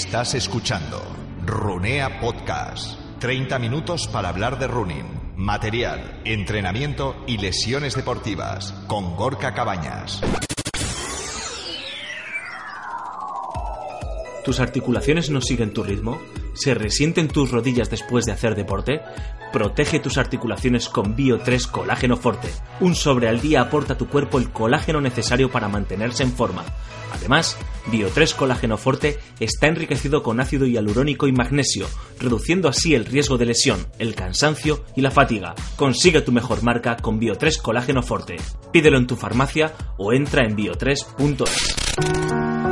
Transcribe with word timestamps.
Estás 0.00 0.34
escuchando 0.34 1.02
Runea 1.44 2.20
Podcast. 2.20 3.00
30 3.18 3.58
minutos 3.58 4.06
para 4.06 4.28
hablar 4.28 4.56
de 4.60 4.68
running, 4.68 5.34
material, 5.34 6.20
entrenamiento 6.24 7.16
y 7.26 7.36
lesiones 7.38 7.96
deportivas 7.96 8.70
con 8.86 9.16
Gorka 9.16 9.54
Cabañas. 9.54 10.20
¿Tus 14.44 14.60
articulaciones 14.60 15.30
no 15.30 15.40
siguen 15.40 15.72
tu 15.72 15.82
ritmo? 15.82 16.20
¿Se 16.58 16.74
resienten 16.74 17.28
tus 17.28 17.52
rodillas 17.52 17.88
después 17.88 18.24
de 18.24 18.32
hacer 18.32 18.56
deporte? 18.56 19.00
Protege 19.52 20.00
tus 20.00 20.18
articulaciones 20.18 20.88
con 20.88 21.16
Bio3 21.16 21.70
Colágeno 21.70 22.16
Forte. 22.16 22.48
Un 22.80 22.96
sobre 22.96 23.28
al 23.28 23.40
día 23.40 23.60
aporta 23.60 23.92
a 23.92 23.96
tu 23.96 24.08
cuerpo 24.08 24.38
el 24.38 24.50
colágeno 24.50 25.00
necesario 25.00 25.52
para 25.52 25.68
mantenerse 25.68 26.24
en 26.24 26.32
forma. 26.32 26.64
Además, 27.12 27.56
Bio3 27.92 28.34
Colágeno 28.34 28.76
Forte 28.76 29.20
está 29.38 29.68
enriquecido 29.68 30.24
con 30.24 30.40
ácido 30.40 30.66
hialurónico 30.66 31.28
y 31.28 31.32
magnesio, 31.32 31.86
reduciendo 32.18 32.68
así 32.68 32.96
el 32.96 33.04
riesgo 33.04 33.38
de 33.38 33.46
lesión, 33.46 33.86
el 34.00 34.16
cansancio 34.16 34.84
y 34.96 35.00
la 35.00 35.12
fatiga. 35.12 35.54
Consigue 35.76 36.22
tu 36.22 36.32
mejor 36.32 36.64
marca 36.64 36.96
con 36.96 37.20
Bio3 37.20 37.62
Colágeno 37.62 38.02
Forte. 38.02 38.34
Pídelo 38.72 38.98
en 38.98 39.06
tu 39.06 39.14
farmacia 39.14 39.74
o 39.96 40.12
entra 40.12 40.44
en 40.44 40.56
bio3.es. 40.56 42.67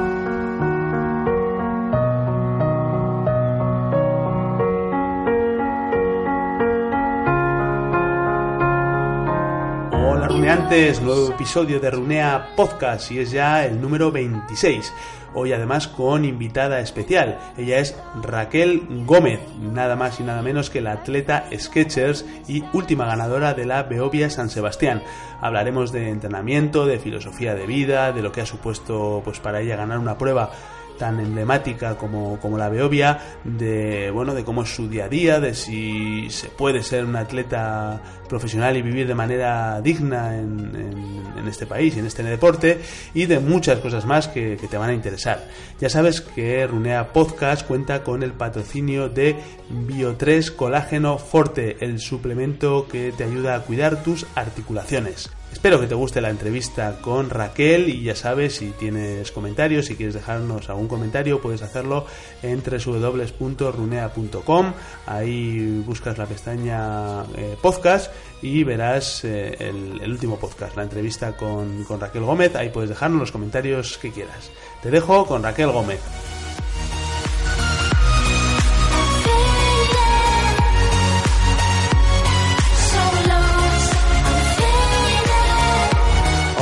Nuevo 10.57 11.33
episodio 11.33 11.81
de 11.81 11.91
Runea 11.91 12.55
Podcast 12.57 13.13
y 13.13 13.19
es 13.19 13.31
ya 13.31 13.67
el 13.67 13.79
número 13.79 14.11
26. 14.11 14.91
Hoy 15.35 15.53
además 15.53 15.87
con 15.87 16.25
invitada 16.25 16.81
especial. 16.81 17.39
Ella 17.59 17.79
es 17.79 17.95
Raquel 18.23 19.05
Gómez, 19.05 19.41
nada 19.61 19.97
más 19.97 20.19
y 20.19 20.23
nada 20.23 20.41
menos 20.41 20.71
que 20.71 20.81
la 20.81 20.93
atleta 20.93 21.45
Sketchers 21.57 22.25
y 22.49 22.65
última 22.73 23.05
ganadora 23.05 23.53
de 23.53 23.67
la 23.67 23.83
Beovia 23.83 24.31
San 24.31 24.49
Sebastián. 24.49 25.03
Hablaremos 25.43 25.93
de 25.93 26.09
entrenamiento, 26.09 26.87
de 26.87 26.99
filosofía 26.99 27.55
de 27.55 27.67
vida, 27.67 28.13
de 28.13 28.23
lo 28.23 28.33
que 28.33 28.41
ha 28.41 28.47
supuesto 28.47 29.21
pues 29.23 29.39
para 29.41 29.61
ella 29.61 29.77
ganar 29.77 29.99
una 29.99 30.17
prueba 30.17 30.51
tan 30.99 31.21
emblemática 31.21 31.97
como, 31.97 32.39
como 32.41 32.59
la 32.59 32.69
Beovia, 32.69 33.39
de 33.45 34.11
bueno, 34.11 34.35
de 34.35 34.45
cómo 34.45 34.63
es 34.63 34.75
su 34.75 34.89
día 34.89 35.05
a 35.05 35.09
día, 35.09 35.41
de 35.41 35.55
si 35.55 36.29
se 36.31 36.49
puede 36.49 36.83
ser 36.83 37.05
un 37.05 37.17
atleta 37.17 38.01
profesional 38.29 38.77
y 38.77 38.83
vivir 38.83 39.07
de 39.07 39.15
manera 39.15 39.81
digna 39.81 40.37
en, 40.37 40.75
en, 40.75 41.39
en 41.39 41.49
este 41.49 41.67
país 41.67 41.97
y 41.97 42.01
en 42.01 42.07
este 42.07 42.23
deporte, 42.23 42.81
y 43.15 43.27
de 43.27 43.39
muchas 43.39 43.79
cosas 43.79 44.05
más 44.07 44.29
que, 44.29 44.57
que, 44.57 44.67
te 44.69 44.77
van 44.77 44.91
a 44.91 44.95
interesar. 44.95 45.47
Ya 45.81 45.89
sabes 45.89 46.21
que 46.21 46.67
Runea 46.67 47.13
Podcast 47.13 47.67
cuenta 47.67 48.03
con 48.03 48.23
el 48.23 48.33
patrocinio 48.33 49.09
de 49.09 49.37
Bio3 49.71 50.55
Colágeno 50.55 51.19
Forte, 51.19 51.77
el 51.81 52.01
suplemento 52.01 52.89
que 52.89 53.13
te 53.13 53.25
ayuda 53.25 53.55
a 53.55 53.61
cuidar 53.61 54.03
tus 54.03 54.27
articulaciones. 54.35 55.31
Espero 55.53 55.81
que 55.81 55.87
te 55.87 55.95
guste 55.95 56.21
la 56.21 56.31
entrevista 56.31 56.99
con 57.01 57.31
Raquel 57.31 57.89
y 57.89 58.03
ya 58.03 58.15
sabes, 58.15 58.57
si 58.57 58.71
tienes 58.71 59.33
comentarios, 59.33 59.87
si 59.87 59.97
quieres 59.97 60.15
dejarnos 60.15 60.69
algún 60.69 60.87
comentario, 60.87 61.41
puedes 61.41 61.63
hacerlo 61.63 62.07
en 62.43 62.63
www.runea.com. 62.63 64.73
Ahí 65.07 65.83
buscas 65.85 66.19
la 66.19 66.27
pestaña 66.27 67.23
eh, 67.37 67.57
podcast 67.61 68.13
y 68.43 68.65
verás 68.65 69.25
eh, 69.25 69.57
el, 69.59 70.11
último 70.11 70.39
podcast, 70.39 70.77
la 70.77 70.83
entrevista 70.83 71.35
con, 71.37 71.85
con 71.85 72.01
Raquel 72.01 72.23
Gómez. 72.23 72.55
Ahí 72.55 72.69
puedes 72.69 72.91
dejarnos 72.91 73.21
los 73.21 73.33
comentarios 73.33 73.97
que 73.99 74.13
quieras. 74.13 74.51
Te 74.83 74.91
dejo 74.91 75.27
con 75.27 75.43
Raquel 75.43 75.71
Gómez. 75.71 76.01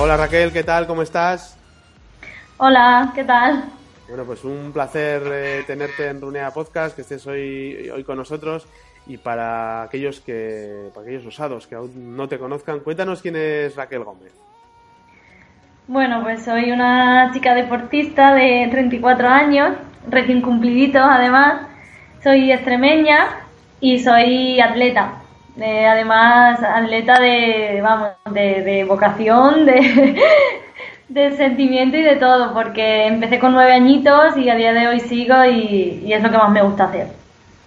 Hola 0.05 0.19
Raquel, 0.19 0.53
¿qué 0.53 0.63
tal? 0.63 0.87
¿Cómo 0.87 1.01
estás? 1.01 1.57
Hola, 2.59 3.11
¿qué 3.15 3.25
tal? 3.25 3.65
Bueno, 4.07 4.25
pues 4.25 4.45
un 4.45 4.71
placer 4.71 5.23
eh, 5.33 5.65
tenerte 5.67 6.07
en 6.07 6.21
Runea 6.21 6.51
Podcast, 6.51 6.95
que 6.95 7.01
estés 7.01 7.27
hoy, 7.27 7.89
hoy 7.89 8.05
con 8.05 8.19
nosotros. 8.19 8.67
Y 9.07 9.17
para 9.17 9.81
aquellos 9.81 10.21
que, 10.21 10.91
para 10.93 11.07
aquellos 11.07 11.25
osados 11.25 11.67
que 11.67 11.77
aún 11.77 12.15
no 12.15 12.29
te 12.29 12.39
conozcan, 12.39 12.81
cuéntanos 12.81 13.23
quién 13.23 13.37
es 13.37 13.75
Raquel 13.77 14.05
Gómez. 14.05 14.35
Bueno, 15.89 16.23
pues 16.23 16.45
soy 16.45 16.71
una 16.71 17.31
chica 17.33 17.55
deportista 17.55 18.35
de 18.35 18.69
34 18.71 19.27
años, 19.27 19.71
recién 20.07 20.43
cumplidito 20.43 20.99
además. 20.99 21.63
Soy 22.23 22.53
extremeña 22.53 23.47
y 23.81 24.01
soy 24.01 24.61
atleta. 24.61 25.24
Eh, 25.61 25.87
además, 25.87 26.61
atleta 26.63 27.21
de, 27.21 27.81
vamos, 27.81 28.11
de, 28.33 28.63
de 28.63 28.85
vocación, 28.85 29.67
de, 29.67 30.17
de, 31.09 31.37
sentimiento 31.37 31.97
y 31.97 32.03
de 32.03 32.17
todo, 32.17 32.53
porque 32.53 33.07
empecé 33.07 33.39
con 33.39 33.53
nueve 33.53 33.73
añitos 33.73 34.37
y 34.37 34.49
a 34.49 34.57
día 34.57 34.73
de 34.73 34.89
hoy 34.89 35.01
sigo 35.01 35.45
y, 35.45 36.13
es 36.13 36.23
lo 36.23 36.31
que 36.31 36.37
más 36.37 36.51
me 36.51 36.63
gusta 36.63 36.85
hacer. 36.85 37.09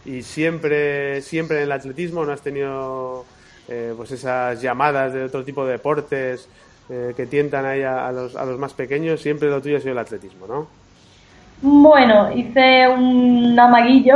¿Y 0.06 0.22
siempre, 0.22 1.22
siempre 1.22 1.58
en 1.58 1.64
el 1.64 1.72
atletismo 1.72 2.26
no 2.26 2.34
has 2.34 2.42
tenido 2.42 3.26
eh, 3.70 3.94
pues 3.96 4.12
esas 4.12 4.62
llamadas 4.62 5.14
de 5.14 5.24
otro 5.24 5.46
tipo 5.46 5.66
de 5.66 5.74
deportes 5.74 6.50
eh, 6.90 7.14
que 7.16 7.26
tientan 7.26 7.66
ahí 7.66 7.84
a, 7.84 8.12
los, 8.12 8.36
a 8.36 8.44
los 8.46 8.60
más 8.60 8.74
pequeños? 8.74 9.22
Siempre 9.22 9.50
lo 9.50 9.62
tuyo 9.62 9.78
ha 9.78 9.80
sido 9.80 9.94
el 9.94 10.00
atletismo, 10.00 10.46
¿no? 10.46 10.68
Bueno, 11.62 12.32
hice 12.34 12.88
un 12.88 13.60
amaguillo 13.60 14.16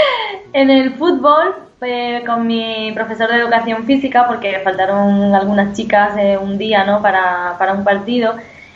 en 0.52 0.70
el 0.70 0.94
fútbol 0.94 1.54
con 2.26 2.46
mi 2.46 2.92
profesor 2.92 3.28
de 3.28 3.38
educación 3.38 3.84
física 3.84 4.26
porque 4.28 4.60
faltaron 4.60 5.34
algunas 5.34 5.76
chicas 5.76 6.16
eh, 6.16 6.38
un 6.38 6.56
día 6.56 6.84
¿no? 6.84 7.02
para, 7.02 7.56
para 7.58 7.72
un 7.72 7.82
partido 7.82 8.34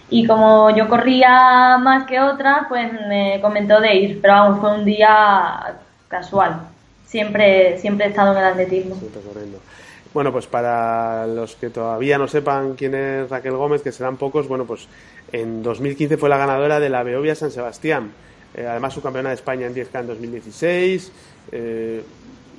y 0.09 0.27
como 0.27 0.71
yo 0.71 0.89
corría 0.89 1.79
más 1.79 2.05
que 2.07 2.21
otras, 2.21 2.67
pues 2.69 2.93
me 3.09 3.41
comentó 3.41 3.81
de 3.81 3.95
ir, 3.95 4.21
pero 4.21 4.35
vamos, 4.35 4.61
fue 4.61 4.75
un 4.75 4.85
día 4.85 5.75
casual. 6.09 6.61
Siempre, 7.07 7.79
siempre 7.79 8.07
he 8.07 8.09
estado 8.11 8.33
en 8.33 8.39
el 8.39 8.45
atletismo. 8.45 8.97
Bueno, 10.17 10.33
pues 10.33 10.47
para 10.47 11.27
los 11.27 11.57
que 11.57 11.69
todavía 11.69 12.17
no 12.17 12.27
sepan 12.27 12.73
quién 12.73 12.95
es 12.95 13.29
Raquel 13.29 13.53
Gómez, 13.53 13.83
que 13.83 13.93
serán 13.93 14.17
pocos, 14.17 14.49
bueno, 14.49 14.65
pues 14.65 14.89
en 15.31 15.63
2015 15.63 16.17
fue 16.17 16.31
la 16.31 16.39
ganadora 16.39 16.81
de 16.81 16.89
la 16.89 17.03
Beovia 17.03 17.35
San 17.35 17.51
Sebastián. 17.51 18.13
Eh, 18.55 18.67
además, 18.67 18.95
subcampeona 18.95 19.29
de 19.29 19.35
España 19.35 19.67
en 19.67 19.75
10K 19.75 20.01
en 20.01 20.07
2016. 20.07 21.13
Eh, 21.53 22.03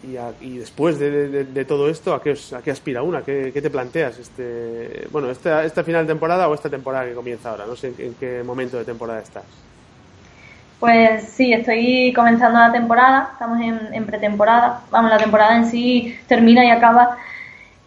y, 0.08 0.18
a, 0.18 0.34
y, 0.40 0.60
después 0.60 1.00
de, 1.00 1.66
todo 1.68 1.90
esto, 1.90 2.14
¿a 2.14 2.22
qué, 2.22 2.38
¿a 2.56 2.62
qué 2.62 2.70
aspira 2.70 3.02
una? 3.02 3.24
¿Qué, 3.24 3.50
¿Qué, 3.52 3.60
te 3.60 3.72
planteas? 3.72 4.20
Este, 4.20 5.08
bueno, 5.12 5.32
esta, 5.32 5.66
esta 5.66 5.84
final 5.84 6.06
de 6.06 6.14
temporada 6.14 6.48
o 6.50 6.54
esta 6.54 6.70
temporada 6.70 7.08
que 7.08 7.16
comienza 7.16 7.50
ahora? 7.50 7.66
No 7.66 7.76
sé 7.76 7.88
en, 7.88 7.96
en 7.98 8.14
qué 8.20 8.44
momento 8.44 8.78
de 8.78 8.86
temporada 8.86 9.20
estás. 9.20 9.46
Pues 10.80 11.24
sí, 11.24 11.54
estoy 11.54 12.14
comenzando 12.16 12.60
la 12.60 12.72
temporada, 12.72 13.30
estamos 13.34 13.60
en, 13.62 13.96
en, 13.96 14.06
pretemporada. 14.06 14.82
Vamos, 14.92 15.10
la 15.10 15.18
temporada 15.18 15.58
en 15.58 15.66
sí 15.66 16.16
termina 16.28 16.64
y 16.64 16.70
acaba 16.70 17.18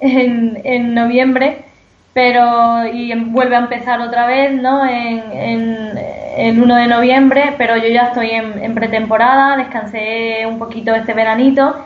en, 0.00 0.60
en 0.64 0.94
noviembre, 0.94 1.64
pero 2.12 2.86
y 2.86 3.14
vuelve 3.14 3.56
a 3.56 3.60
empezar 3.60 4.00
otra 4.00 4.26
vez, 4.26 4.52
¿no? 4.60 4.84
En, 4.86 5.32
en, 5.32 5.98
el 6.36 6.60
1 6.62 6.76
de 6.76 6.86
noviembre, 6.86 7.54
pero 7.58 7.76
yo 7.76 7.88
ya 7.88 8.08
estoy 8.08 8.30
en, 8.30 8.74
pretemporada, 8.74 9.56
descansé 9.56 10.46
un 10.46 10.58
poquito 10.58 10.94
este 10.94 11.12
veranito 11.12 11.76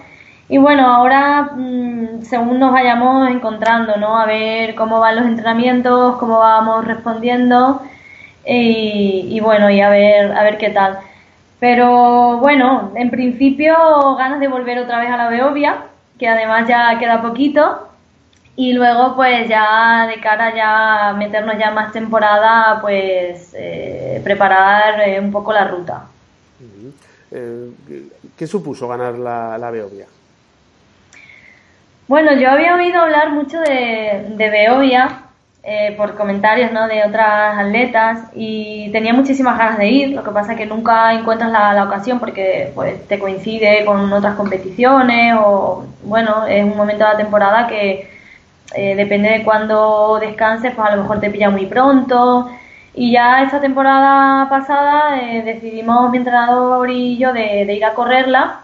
y 0.49 0.59
bueno, 0.59 0.87
ahora 0.87 1.51
mmm, 1.57 2.23
según 2.23 2.59
nos 2.61 2.73
vayamos 2.73 3.31
encontrando, 3.31 3.97
¿no? 3.97 4.19
A 4.19 4.27
ver 4.27 4.75
cómo 4.75 5.01
van 5.01 5.17
los 5.17 5.27
entrenamientos, 5.27 6.17
cómo 6.19 6.39
vamos 6.39 6.85
respondiendo 6.85 7.83
y, 8.47 9.29
y 9.31 9.41
bueno, 9.41 9.71
y 9.71 9.81
a 9.81 9.89
ver, 9.91 10.33
a 10.33 10.43
ver 10.45 10.59
qué 10.59 10.71
tal. 10.71 10.99
Pero 11.59 12.39
bueno, 12.39 12.93
en 12.95 13.11
principio 13.11 13.75
ganas 14.17 14.41
de 14.41 14.49
volver 14.49 14.79
otra 14.79 15.01
vez 15.01 15.11
a 15.11 15.17
la 15.17 15.29
Beovia, 15.29 15.77
que 16.19 16.29
además 16.29 16.69
ya 16.69 16.99
queda 16.99 17.23
poquito 17.23 17.89
y 18.57 18.73
luego 18.73 19.17
pues 19.17 19.49
ya 19.49 20.07
de 20.07 20.21
cara 20.21 20.55
ya 20.55 21.09
a 21.09 21.13
meternos 21.15 21.59
ya 21.59 21.71
más 21.71 21.93
temporada 21.93 22.81
pues 22.81 23.53
eh, 23.55 24.21
preparar 24.23 25.01
eh, 25.09 25.21
un 25.21 25.33
poco 25.33 25.53
la 25.53 25.65
ruta. 25.67 26.05
Eh, 27.31 27.71
¿Qué 28.37 28.47
supuso 28.47 28.87
ganar 28.87 29.19
la, 29.19 29.59
la 29.59 29.71
Beovia? 29.71 30.07
Bueno, 32.07 32.35
yo 32.35 32.51
había 32.51 32.75
oído 32.75 33.01
hablar 33.01 33.33
mucho 33.33 33.59
de, 33.61 34.27
de 34.37 34.51
Beovia 34.51 35.23
eh, 35.65 35.95
por 35.97 36.15
comentarios 36.15 36.71
¿no? 36.73 36.87
de 36.87 37.03
otras 37.03 37.59
atletas 37.59 38.29
y 38.35 38.91
tenía 38.93 39.15
muchísimas 39.15 39.57
ganas 39.57 39.79
de 39.79 39.89
ir, 39.89 40.11
lo 40.11 40.23
que 40.23 40.31
pasa 40.31 40.53
es 40.53 40.59
que 40.59 40.67
nunca 40.67 41.15
encuentras 41.15 41.51
la, 41.51 41.73
la, 41.73 41.85
ocasión 41.85 42.21
porque 42.21 42.71
pues 42.75 43.09
te 43.09 43.19
coincide 43.19 43.83
con 43.87 44.13
otras 44.13 44.35
competiciones 44.35 45.35
o 45.39 45.87
bueno, 46.03 46.47
es 46.47 46.63
un 46.63 46.77
momento 46.77 47.05
de 47.05 47.11
la 47.13 47.17
temporada 47.17 47.67
que 47.67 48.14
eh, 48.73 48.95
depende 48.97 49.31
de 49.31 49.45
cuándo 49.45 50.19
descanses, 50.21 50.73
pues 50.75 50.89
a 50.89 50.97
lo 50.97 51.03
mejor 51.03 51.21
te 51.21 51.31
pilla 51.31 51.51
muy 51.51 51.67
pronto 51.67 52.51
y 52.95 53.13
ya 53.13 53.43
esta 53.43 53.61
temporada 53.61 54.49
pasada 54.49 55.21
eh, 55.21 55.43
decidimos 55.43 56.11
mi 56.11 56.19
entrenador 56.19 56.91
y 56.91 57.19
yo 57.19 57.33
de, 57.33 57.65
de, 57.67 57.75
ir 57.75 57.85
a 57.85 57.95
correrla 57.95 58.61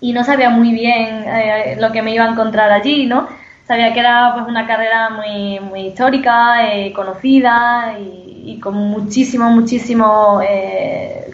y 0.00 0.12
no 0.12 0.24
sabía 0.24 0.50
muy 0.50 0.72
bien 0.72 1.24
eh, 1.26 1.76
lo 1.78 1.92
que 1.92 2.02
me 2.02 2.12
iba 2.12 2.24
a 2.24 2.30
encontrar 2.30 2.70
allí, 2.72 3.06
¿no? 3.06 3.28
sabía 3.66 3.92
que 3.92 4.00
era 4.00 4.32
pues 4.34 4.46
una 4.48 4.66
carrera 4.66 5.10
muy, 5.10 5.60
muy 5.60 5.80
histórica, 5.88 6.56
conocida 6.94 7.96
y, 8.00 8.52
y, 8.52 8.60
con 8.60 8.74
muchísimo, 8.74 9.50
muchísimo 9.50 10.40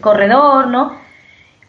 corredor, 0.01 0.67
¿no? 0.67 0.97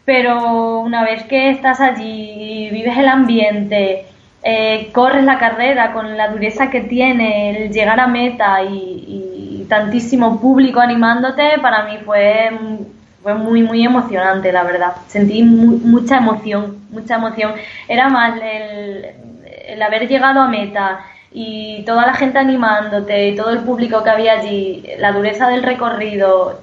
Pero 0.03 0.79
una 0.81 1.03
vez 1.03 1.23
que 1.23 1.51
estás 1.51 1.79
allí, 1.79 2.69
vives 2.69 2.97
el 2.97 3.07
ambiente, 3.07 4.07
eh, 4.49 4.89
corres 4.93 5.25
la 5.25 5.37
carrera 5.37 5.93
con 5.93 6.15
la 6.17 6.29
dureza 6.29 6.69
que 6.69 6.81
tiene, 6.81 7.65
el 7.65 7.71
llegar 7.71 7.99
a 7.99 8.07
meta 8.07 8.63
y, 8.63 9.65
tantísimo 9.69 10.39
público 10.39 10.79
animándote, 10.79 11.59
para 11.61 11.83
mí 11.83 11.97
fue, 12.05 12.51
fue 13.21 13.33
muy, 13.33 13.63
muy 13.63 13.83
emocionante, 13.83 14.53
la 14.53 14.63
verdad. 14.63 14.93
Sentí 15.07 15.43
mu 15.43 15.77
mucha 15.77 16.17
emoción, 16.17 16.77
mucha 16.89 17.15
emoción. 17.15 17.51
Era 17.89 18.07
más 18.07 18.39
el 18.41 19.27
el 19.67 19.81
haber 19.81 20.07
llegado 20.07 20.41
a 20.41 20.47
meta 20.47 21.01
y 21.31 21.83
toda 21.83 22.07
la 22.07 22.13
gente 22.13 22.39
animándote 22.39 23.29
y 23.29 23.35
todo 23.35 23.51
el 23.51 23.59
público 23.59 24.03
que 24.03 24.09
había 24.09 24.33
allí, 24.39 24.83
la 24.97 25.11
dureza 25.11 25.49
del 25.49 25.63
recorrido, 25.63 26.61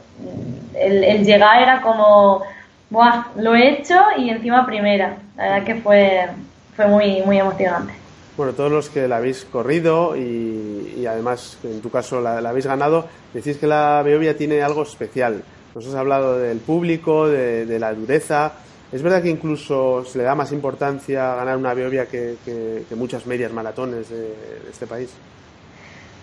el, 0.75 1.05
el 1.05 1.25
llegar 1.25 1.63
era 1.63 1.81
como, 1.83 2.43
¡buah! 2.91 3.27
Lo 3.37 3.55
he 3.55 3.69
hecho 3.69 3.95
y 4.17 4.31
encima 4.31 4.67
primera. 4.67 5.17
La 5.37 5.45
verdad 5.45 5.65
que 5.65 5.75
fue, 5.77 6.29
fue 6.77 6.87
muy, 6.87 7.23
muy 7.23 7.39
emocionante. 7.39 7.93
Bueno, 8.37 8.53
todos 8.53 8.71
los 8.71 8.91
que 8.91 9.07
la 9.07 9.19
habéis 9.19 9.45
corrido 9.45 10.17
y, 10.17 10.97
y 10.99 11.07
además 11.07 11.59
en 11.63 11.81
tu 11.81 11.91
caso 11.91 12.21
la, 12.21 12.41
la, 12.41 12.51
habéis 12.51 12.67
ganado, 12.67 13.07
decís 13.33 13.59
que 13.59 13.67
la 13.67 14.03
Beovia 14.03 14.37
tiene 14.37 14.63
algo 14.63 14.83
especial. 14.83 15.45
Nos 15.75 15.87
has 15.87 15.95
hablado 15.95 16.39
del 16.39 16.59
público, 16.59 17.29
de, 17.29 17.67
de 17.67 17.79
la 17.79 17.95
dureza, 17.95 18.53
¿Es 18.95 19.03
verdad 19.03 19.23
que 19.25 19.29
incluso 19.29 20.05
se 20.05 20.19
le 20.19 20.25
da 20.25 20.37
más 20.37 20.53
importancia 20.53 21.33
a 21.33 21.35
ganar 21.35 21.57
una 21.57 21.75
Beovia 21.75 22.07
que, 22.07 22.37
que, 22.45 22.85
que 22.89 22.95
muchas 22.95 23.27
medias 23.27 23.53
maratones 23.53 24.09
de, 24.09 24.21
de 24.21 24.71
este 24.71 24.87
país? 24.87 25.13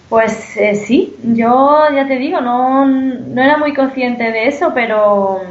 Pues 0.07 0.56
eh, 0.56 0.75
sí, 0.75 1.18
yo 1.21 1.81
ya 1.94 2.07
te 2.07 2.15
digo, 2.15 2.39
no, 2.39 2.86
no 2.86 3.42
era 3.42 3.57
muy 3.57 3.74
consciente 3.74 4.31
de 4.31 4.48
eso, 4.48 4.71
pero, 4.74 5.42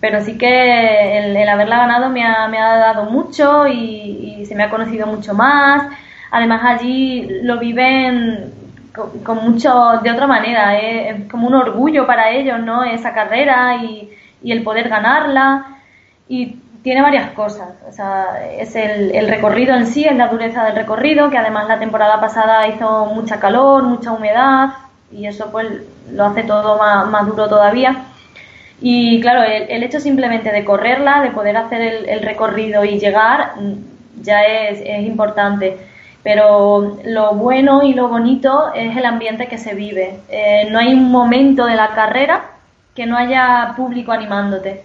pero 0.00 0.24
sí 0.24 0.38
que 0.38 1.18
el, 1.18 1.36
el 1.36 1.48
haberla 1.50 1.80
ganado 1.80 2.08
me 2.08 2.24
ha, 2.24 2.48
me 2.48 2.56
ha 2.56 2.78
dado 2.78 3.10
mucho 3.10 3.66
y, 3.66 4.29
y, 4.29 4.29
se 4.46 4.54
me 4.54 4.64
ha 4.64 4.70
conocido 4.70 5.06
mucho 5.06 5.34
más. 5.34 5.86
Además 6.30 6.62
allí 6.64 7.28
lo 7.42 7.58
viven 7.58 8.52
con, 8.94 9.10
con 9.20 9.50
mucho, 9.50 10.00
de 10.02 10.10
otra 10.10 10.26
manera, 10.26 10.78
¿eh? 10.78 11.10
es 11.10 11.30
como 11.30 11.48
un 11.48 11.54
orgullo 11.54 12.06
para 12.06 12.30
ellos, 12.30 12.60
¿no? 12.60 12.84
Esa 12.84 13.12
carrera 13.12 13.76
y, 13.76 14.10
y 14.42 14.52
el 14.52 14.62
poder 14.62 14.88
ganarla. 14.88 15.78
Y 16.28 16.56
tiene 16.82 17.02
varias 17.02 17.30
cosas. 17.32 17.68
O 17.88 17.92
sea, 17.92 18.48
es 18.58 18.74
el, 18.76 19.14
el, 19.14 19.28
recorrido 19.28 19.74
en 19.74 19.86
sí, 19.86 20.04
es 20.04 20.16
la 20.16 20.28
dureza 20.28 20.64
del 20.64 20.76
recorrido, 20.76 21.30
que 21.30 21.38
además 21.38 21.68
la 21.68 21.78
temporada 21.78 22.20
pasada 22.20 22.66
hizo 22.68 23.06
mucha 23.06 23.38
calor, 23.38 23.82
mucha 23.84 24.12
humedad, 24.12 24.70
y 25.12 25.26
eso 25.26 25.50
pues 25.50 25.66
lo 26.12 26.24
hace 26.24 26.42
todo 26.44 26.78
más, 26.78 27.08
más 27.08 27.26
duro 27.26 27.48
todavía. 27.48 28.04
Y 28.80 29.20
claro, 29.20 29.42
el, 29.42 29.64
el, 29.68 29.82
hecho 29.82 30.00
simplemente 30.00 30.50
de 30.52 30.64
correrla, 30.64 31.20
de 31.20 31.30
poder 31.32 31.56
hacer 31.56 31.82
el, 31.82 32.08
el 32.08 32.22
recorrido 32.22 32.84
y 32.84 32.98
llegar, 32.98 33.52
ya 34.20 34.42
es, 34.42 34.80
es, 34.84 35.06
importante. 35.06 35.78
Pero 36.22 36.98
lo 37.04 37.34
bueno 37.34 37.82
y 37.82 37.94
lo 37.94 38.08
bonito 38.08 38.72
es 38.74 38.96
el 38.96 39.06
ambiente 39.06 39.46
que 39.46 39.58
se 39.58 39.74
vive. 39.74 40.18
Eh, 40.28 40.68
no 40.70 40.78
hay 40.78 40.92
un 40.92 41.10
momento 41.10 41.66
de 41.66 41.76
la 41.76 41.88
carrera 41.94 42.50
que 42.94 43.06
no 43.06 43.16
haya 43.16 43.72
público 43.76 44.12
animándote 44.12 44.84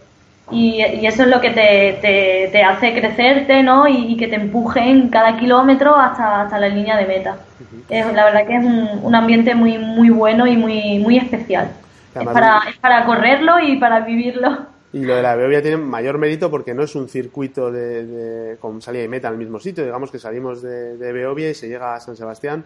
y, 0.52 0.76
y, 0.84 1.08
eso 1.08 1.24
es 1.24 1.30
lo 1.30 1.42
que 1.42 1.50
te, 1.50 1.98
te, 2.02 2.50
te 2.52 2.64
hace 2.64 2.94
crecerte, 2.94 3.64
¿no? 3.64 3.88
Y, 3.88 4.14
y, 4.14 4.18
que 4.18 4.28
te 4.28 4.36
empuje 4.36 4.80
en 4.80 5.10
cada 5.10 5.38
kilómetro 5.38 5.96
hasta, 5.96 6.42
hasta 6.42 6.60
la 6.60 6.68
línea 6.68 6.98
de 6.98 7.06
meta. 7.08 7.38
Uh 7.60 7.64
-huh. 7.64 7.84
es, 7.90 8.14
la 8.14 8.26
verdad 8.26 8.46
que 8.46 8.56
es 8.56 8.64
un, 8.64 9.00
un, 9.02 9.16
ambiente 9.16 9.56
muy, 9.56 9.80
muy 9.80 10.10
bueno 10.10 10.46
y 10.46 10.56
muy, 10.56 11.00
muy 11.00 11.18
especial. 11.18 11.70
Es 12.14 12.28
para, 12.28 12.62
es 12.70 12.78
para 12.78 13.06
correrlo 13.06 13.60
y 13.60 13.78
para 13.78 14.02
vivirlo. 14.02 14.68
Y 14.96 15.04
lo 15.04 15.18
de 15.18 15.22
la 15.22 15.36
Beovia 15.36 15.62
tiene 15.62 15.76
mayor 15.76 16.18
mérito 16.18 16.50
porque 16.50 16.74
no 16.74 16.82
es 16.84 16.96
un 16.96 17.10
circuito 17.10 17.70
de, 17.70 18.06
de, 18.06 18.58
con 18.60 18.82
salida 18.82 19.04
y 19.04 19.10
meta 19.10 19.28
al 19.28 19.38
mismo 19.38 19.60
sitio. 19.60 19.84
Digamos 19.84 20.10
que 20.10 20.20
salimos 20.20 20.62
de, 20.62 20.96
de 20.96 21.50
y 21.50 21.54
se 21.54 21.68
llega 21.68 21.96
a 21.96 22.00
San 22.00 22.16
Sebastián 22.16 22.64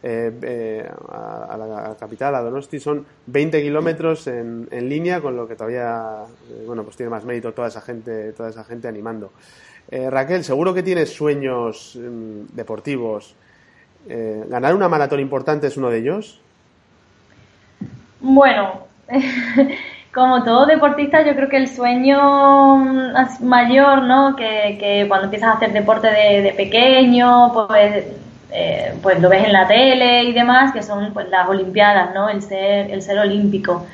eh, 0.00 0.32
eh, 0.42 0.88
a, 1.08 1.56
la 1.56 1.96
capital, 1.98 2.36
a 2.36 2.40
Donosti, 2.40 2.78
son 2.78 3.04
20 3.26 3.60
kilómetros 3.60 4.28
en, 4.28 4.68
en, 4.70 4.88
línea, 4.88 5.20
con 5.20 5.36
lo 5.36 5.48
que 5.48 5.56
todavía, 5.56 6.18
eh, 6.52 6.62
bueno, 6.68 6.84
pues 6.84 6.94
tiene 6.94 7.10
más 7.10 7.24
mérito 7.24 7.52
toda 7.52 7.66
esa 7.66 7.80
gente, 7.80 8.32
toda 8.32 8.50
esa 8.50 8.62
gente 8.62 8.86
animando. 8.86 9.32
Raquel, 9.90 10.44
seguro 10.44 10.72
que 10.72 10.84
tienes 10.84 11.12
sueños 11.12 11.98
mm, 12.00 12.54
deportivos. 12.54 13.34
¿Ganar 14.06 14.76
una 14.76 14.88
maratón 14.88 15.18
importante 15.18 15.66
es 15.66 15.76
uno 15.76 15.90
de 15.90 15.98
ellos? 15.98 16.40
Bueno, 18.20 18.86
como 20.12 20.44
todo 20.44 20.66
deportista, 20.66 21.24
yo 21.24 21.34
creo 21.34 21.48
que 21.48 21.56
el 21.56 21.68
sueño 21.68 22.76
mayor, 23.40 24.02
¿no? 24.02 24.36
Que, 24.36 24.76
que 24.78 25.06
cuando 25.08 25.24
empiezas 25.26 25.50
a 25.50 25.52
hacer 25.54 25.72
deporte 25.72 26.08
de, 26.08 26.42
de 26.42 26.52
pequeño, 26.52 27.52
pues 27.68 28.04
eh, 28.50 28.94
pues 29.02 29.20
lo 29.20 29.30
ves 29.30 29.44
en 29.44 29.52
la 29.52 29.66
tele 29.66 30.24
y 30.24 30.32
demás, 30.32 30.72
que 30.72 30.82
son 30.82 31.12
pues, 31.14 31.28
las 31.30 31.48
Olimpiadas, 31.48 32.14
¿no? 32.14 32.28
El 32.28 32.42
ser, 32.42 32.90
el 32.90 33.00
ser 33.00 33.18
olímpico. 33.18 33.86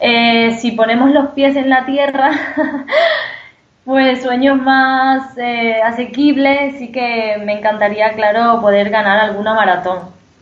Eh, 0.00 0.56
si 0.60 0.72
ponemos 0.72 1.10
los 1.10 1.28
pies 1.30 1.56
en 1.56 1.70
la 1.70 1.86
tierra, 1.86 2.30
pues 3.84 4.22
sueños 4.22 4.60
más 4.60 5.36
eh, 5.38 5.80
asequibles, 5.82 6.76
sí 6.78 6.92
que 6.92 7.42
me 7.44 7.54
encantaría, 7.54 8.12
claro, 8.12 8.60
poder 8.60 8.90
ganar 8.90 9.18
alguna 9.18 9.54
maratón. 9.54 10.00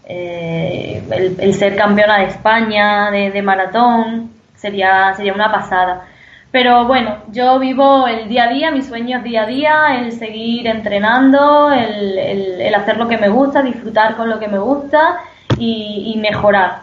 Eh, 0.09 1.03
el, 1.11 1.37
el, 1.39 1.55
ser 1.55 1.77
campeona 1.77 2.19
de 2.19 2.27
España 2.27 3.11
de, 3.11 3.31
de 3.33 3.43
maratón 3.43 4.36
sería, 4.67 5.15
sería 5.15 5.33
una 5.33 5.51
pasada. 5.51 6.07
Pero 6.51 6.87
bueno, 6.87 7.19
yo 7.33 7.59
vivo 7.59 8.07
el 8.07 8.29
día 8.29 8.45
a 8.45 8.49
día, 8.49 8.71
mis 8.71 8.87
sueños 8.87 9.23
día 9.23 9.43
a 9.43 9.47
día, 9.47 10.01
el 10.01 10.13
seguir 10.13 10.67
entrenando, 10.67 11.71
el, 11.71 12.19
el, 12.61 12.75
hacer 12.75 12.97
lo 12.97 13.09
que 13.09 13.19
me 13.19 13.29
gusta, 13.29 13.63
disfrutar 13.63 14.17
con 14.17 14.29
lo 14.29 14.39
que 14.39 14.49
me 14.49 14.59
gusta 14.59 15.21
y, 15.59 16.17
mejorar. 16.21 16.83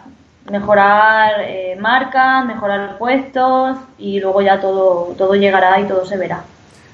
Mejorar 0.50 1.40
eh, 1.40 1.76
marcas, 1.80 2.44
mejorar 2.44 2.98
puestos 2.98 3.78
y 3.98 4.20
luego 4.20 4.42
ya 4.42 4.60
todo, 4.60 5.14
todo 5.16 5.34
llegará 5.34 5.80
y 5.80 5.84
todo 5.84 6.04
se 6.04 6.18
verá. 6.18 6.44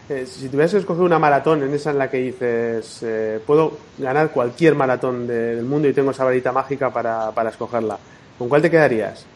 Eh, 0.08 0.24
si 0.26 0.48
tuvieras 0.48 0.70
que 0.72 0.78
escoger 0.78 1.02
una 1.02 1.18
maratón 1.18 1.62
en 1.62 1.74
esa 1.74 1.90
en 1.90 1.98
la 1.98 2.08
que 2.08 2.16
dices, 2.16 3.02
eh, 3.02 3.40
puedo 3.46 3.78
ganar 3.98 4.30
cualquier 4.30 4.74
maratón 4.74 5.26
de, 5.26 5.56
del 5.56 5.64
mundo 5.64 5.88
y 5.88 5.92
tengo 5.92 6.12
esa 6.12 6.24
varita 6.24 6.50
mágica 6.50 6.90
para, 6.90 7.30
para 7.32 7.50
escogerla, 7.50 7.98
¿con 8.38 8.48
cuál 8.48 8.62
te 8.62 8.70
quedarías? 8.70 9.26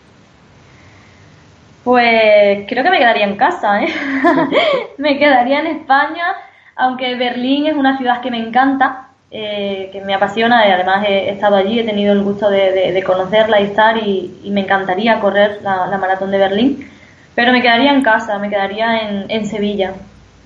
Pues 1.85 2.65
creo 2.67 2.83
que 2.83 2.91
me 2.91 2.99
quedaría 2.99 3.27
en 3.27 3.37
casa, 3.37 3.83
¿eh? 3.83 3.89
me 4.99 5.19
quedaría 5.19 5.61
en 5.61 5.67
España, 5.67 6.35
aunque 6.77 7.15
Berlín 7.15 7.67
es 7.67 7.75
una 7.75 7.99
ciudad 7.99 8.23
que 8.23 8.31
me 8.31 8.39
encanta, 8.39 9.09
eh, 9.31 9.91
que 9.93 10.01
me 10.01 10.15
apasiona 10.15 10.67
y 10.67 10.71
además 10.71 11.05
he, 11.07 11.29
estado 11.29 11.57
allí, 11.57 11.79
he 11.79 11.85
tenido 11.85 12.15
el 12.15 12.23
gusto 12.23 12.49
de, 12.49 12.73
de, 12.73 12.93
de 12.93 13.03
conocerla 13.03 13.61
y 13.61 13.65
estar 13.65 13.99
y, 13.99 14.41
y, 14.43 14.51
me 14.51 14.63
encantaría 14.63 15.21
correr 15.21 15.59
la, 15.63 15.87
la, 15.87 15.99
maratón 15.99 16.31
de 16.31 16.39
Berlín, 16.39 16.89
pero 17.35 17.53
me 17.53 17.61
quedaría 17.61 17.93
en 17.93 18.03
casa, 18.03 18.39
me 18.39 18.49
quedaría 18.49 19.01
en, 19.01 19.27
en 19.29 19.47
Sevilla. 19.47 19.93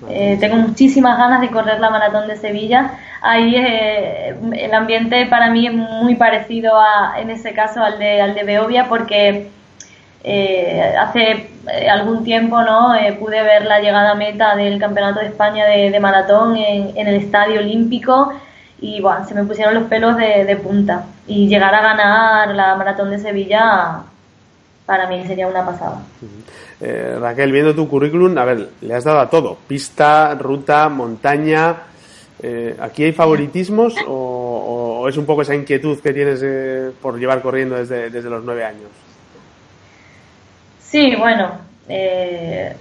Eh, 0.09 0.37
tengo 0.39 0.55
muchísimas 0.55 1.17
ganas 1.17 1.39
de 1.39 1.49
correr 1.49 1.79
la 1.79 1.89
maratón 1.89 2.27
de 2.27 2.35
Sevilla. 2.35 2.93
Ahí 3.21 3.55
eh, 3.55 4.35
el 4.53 4.73
ambiente 4.73 5.25
para 5.27 5.51
mí 5.51 5.67
es 5.67 5.73
muy 5.73 6.15
parecido 6.15 6.79
a, 6.79 7.19
en 7.19 7.29
ese 7.29 7.53
caso 7.53 7.81
al 7.81 7.99
de, 7.99 8.21
al 8.21 8.33
de 8.33 8.43
Beovia 8.43 8.87
porque 8.89 9.49
eh, 10.23 10.93
hace 10.99 11.49
eh, 11.71 11.89
algún 11.89 12.23
tiempo 12.23 12.61
no 12.61 12.93
eh, 12.95 13.13
pude 13.13 13.41
ver 13.41 13.65
la 13.65 13.79
llegada 13.79 14.11
a 14.11 14.15
meta 14.15 14.55
del 14.55 14.79
Campeonato 14.79 15.21
de 15.21 15.27
España 15.27 15.65
de, 15.65 15.97
maratón 15.99 16.57
en, 16.57 16.97
en, 16.97 17.07
el 17.07 17.15
Estadio 17.15 17.59
Olímpico 17.59 18.33
y 18.81 19.01
bueno, 19.01 19.25
se 19.27 19.35
me 19.35 19.43
pusieron 19.43 19.73
los 19.73 19.83
pelos 19.83 20.15
de, 20.17 20.59
punta. 20.63 21.05
Y 21.27 21.47
llegar 21.47 21.73
a 21.73 21.81
ganar 21.81 22.55
la 22.55 22.75
maratón 22.75 23.09
de 23.11 23.19
Sevilla 23.19 24.03
para 24.85 25.07
mí 25.07 25.23
sería 25.27 25.47
una 25.47 25.65
pasada. 25.65 26.01
Eh, 26.79 27.17
Raquel, 27.19 27.51
viendo 27.51 27.75
tu 27.75 27.87
currículum, 27.89 28.37
a 28.37 28.45
ver, 28.45 28.69
le 28.81 28.95
has 28.95 29.03
dado 29.03 29.19
a 29.19 29.29
todo, 29.29 29.57
pista, 29.67 30.33
ruta, 30.35 30.87
montaña. 30.87 31.75
Eh, 32.41 32.77
¿Aquí 32.79 33.03
hay 33.03 33.11
favoritismos 33.11 33.95
o, 34.07 35.05
es 35.09 35.17
un 35.17 35.25
poco 35.25 35.41
esa 35.41 35.55
inquietud 35.55 35.99
que 35.99 36.13
tienes 36.13 36.93
por 37.01 37.19
llevar 37.19 37.41
corriendo 37.41 37.75
desde, 37.75 38.09
desde 38.09 38.29
los 38.29 38.45
nueve 38.45 38.63
años? 38.63 39.08
Sí, 40.91 41.15
bueno, 41.15 41.51
eh, 41.87 42.75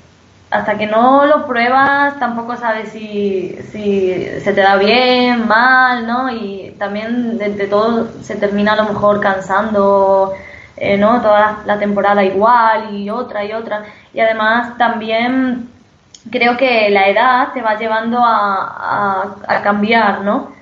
hasta 0.50 0.78
que 0.78 0.86
no 0.86 1.26
lo 1.26 1.46
pruebas 1.46 2.18
tampoco 2.18 2.56
sabes 2.56 2.90
si, 2.90 3.54
se 3.70 4.52
te 4.54 4.62
da 4.62 4.76
bien, 4.76 5.46
mal, 5.46 6.06
¿no? 6.06 6.30
Y 6.30 6.74
también 6.78 7.36
de, 7.36 7.50
todo 7.66 8.08
se 8.22 8.36
termina 8.36 8.72
a 8.72 8.76
lo 8.76 8.84
mejor 8.84 9.20
cansando, 9.20 10.32
eh, 10.76 10.96
¿no? 10.96 11.20
Toda 11.20 11.58
la 11.66 11.78
temporada 11.78 12.24
igual 12.24 12.94
y 12.94 13.10
otra 13.10 13.44
y 13.44 13.52
otra. 13.52 13.84
Y 14.14 14.20
además 14.20 14.78
también 14.78 15.68
creo 16.30 16.56
que 16.56 16.88
la 16.90 17.08
edad 17.08 17.52
te 17.52 17.60
va 17.60 17.78
llevando 17.78 18.20
a, 18.24 19.36
a 19.46 19.62
cambiar, 19.62 20.22
¿no? 20.22 20.57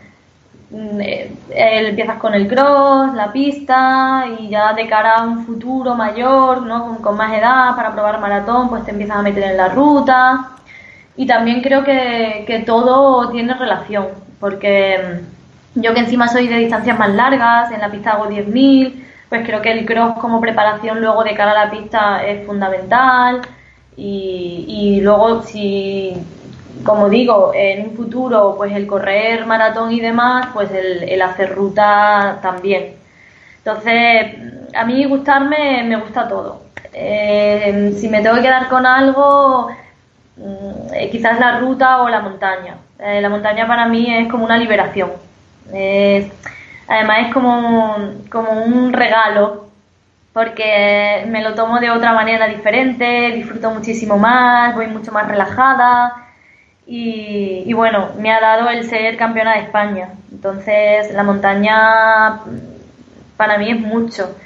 Mm, 0.70 1.00
eh, 1.00 1.30
empiezas 1.50 2.18
con 2.18 2.34
el 2.34 2.48
cross, 2.48 3.14
la 3.14 3.32
pista 3.32 4.24
y 4.38 4.48
ya 4.48 4.72
de 4.72 4.88
cara 4.88 5.18
a 5.18 5.22
un 5.24 5.46
futuro 5.46 5.94
mayor, 5.94 6.62
¿no? 6.62 7.00
con, 7.00 7.16
más 7.16 7.32
edad 7.32 7.76
para 7.76 7.92
probar 7.92 8.20
maratón, 8.20 8.68
pues 8.68 8.84
te 8.84 8.90
empiezas 8.90 9.16
a 9.16 9.22
meter 9.22 9.44
en 9.44 9.56
la 9.56 9.68
ruta. 9.68 10.50
Y 11.16 11.26
también 11.26 11.62
creo 11.62 11.84
que, 11.84 12.44
que 12.46 12.60
todo 12.60 13.30
tiene 13.30 13.54
relación, 13.54 14.08
porque 14.40 15.20
mm, 15.74 15.80
yo 15.80 15.94
que 15.94 16.00
encima 16.00 16.28
soy 16.28 16.48
de 16.48 16.58
distancias 16.58 16.98
más 16.98 17.10
largas, 17.14 17.70
en 17.72 17.80
la 17.80 17.90
pista 17.90 18.12
hago 18.12 18.26
10.000, 18.28 19.04
pues 19.28 19.46
creo 19.46 19.62
que 19.62 19.72
el 19.72 19.86
cross 19.86 20.18
como 20.20 20.40
preparación 20.40 21.00
luego 21.00 21.24
de 21.24 21.34
cara 21.34 21.52
a 21.52 21.66
la 21.66 21.70
pista 21.70 22.24
es 22.26 22.46
fundamental. 22.46 23.42
Y, 23.96 24.66
y 24.68 25.00
luego 25.00 25.42
si 25.42 26.14
como 26.84 27.08
digo, 27.08 27.52
en 27.54 27.88
un 27.88 27.96
futuro, 27.96 28.54
pues 28.56 28.72
el 28.72 28.86
correr 28.86 29.46
maratón 29.46 29.92
y 29.92 30.00
demás, 30.00 30.48
pues 30.52 30.70
el, 30.72 31.20
hacer 31.22 31.54
ruta 31.54 32.38
también. 32.42 32.94
Entonces, 33.58 34.36
a 34.74 34.84
mí 34.84 35.04
gustarme, 35.06 35.82
me 35.84 35.96
gusta 35.96 36.28
todo. 36.28 36.62
Eh, 36.92 37.94
si 37.98 38.08
me 38.08 38.22
tengo 38.22 38.36
que 38.36 38.42
quedar 38.42 38.68
con 38.68 38.86
algo, 38.86 39.68
mm, 40.36 40.94
eh, 40.94 41.10
quizás 41.10 41.38
la 41.40 41.58
ruta 41.58 42.02
o 42.02 42.08
la 42.08 42.20
montaña. 42.20 42.76
Eh, 42.98 43.20
la 43.20 43.28
montaña 43.28 43.66
para 43.66 43.86
mí 43.86 44.14
es 44.14 44.28
como 44.30 44.44
una 44.44 44.56
liberación. 44.56 45.12
además 46.88 47.18
es 47.26 47.34
como, 47.34 47.96
como 48.30 48.52
un 48.52 48.92
regalo 48.92 49.66
porque 50.32 51.24
me 51.28 51.42
lo 51.42 51.54
tomo 51.54 51.80
de 51.80 51.90
otra 51.90 52.12
manera 52.12 52.46
diferente, 52.46 53.32
disfruto 53.32 53.70
muchísimo 53.70 54.18
más, 54.18 54.74
voy 54.74 54.86
mucho 54.86 55.10
más 55.10 55.26
relajada 55.26 56.25
y, 56.88 57.72
bueno, 57.72 58.10
me 58.18 58.32
ha 58.32 58.40
dado 58.40 58.68
el 58.70 58.88
ser 58.88 59.16
campeona 59.16 59.54
de 59.54 59.62
España. 59.62 60.10
Entonces, 60.30 61.12
la 61.12 61.24
montaña 61.24 62.40
para 63.36 63.58
mí 63.58 63.70
es 63.70 63.80
mucho. 63.80 64.36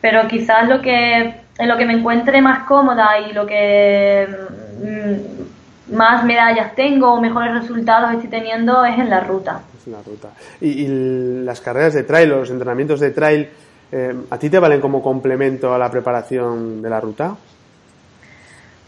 Pero 0.00 0.26
quizás 0.26 0.68
lo 0.68 0.82
que, 0.82 1.34
en 1.56 1.68
lo 1.68 1.76
que 1.76 1.86
me 1.86 1.92
encuentre 1.92 2.42
más 2.42 2.64
cómoda 2.64 3.20
y 3.20 3.32
lo 3.32 3.46
que 3.46 4.26
mm, 4.82 5.94
más 5.94 6.24
medallas 6.24 6.74
tengo 6.74 7.14
o 7.14 7.20
mejores 7.20 7.54
resultados 7.54 8.12
estoy 8.12 8.28
teniendo 8.28 8.84
es 8.84 8.98
en 8.98 9.08
la 9.08 9.20
ruta. 9.20 9.60
Es 9.78 9.86
la 9.86 10.02
ruta. 10.02 10.30
¿Y, 10.60 10.88
las 11.44 11.60
carreras 11.60 11.94
de 11.94 12.02
trail, 12.02 12.28
los 12.28 12.50
entrenamientos 12.50 12.98
de 12.98 13.12
trail, 13.12 13.48
eh, 13.92 14.14
¿a 14.30 14.38
ti 14.38 14.50
te 14.50 14.58
valen 14.58 14.80
como 14.80 15.00
complemento 15.00 15.72
a 15.72 15.78
la 15.78 15.88
preparación 15.90 16.82
de 16.82 16.90
la 16.90 17.00
ruta? 17.00 17.36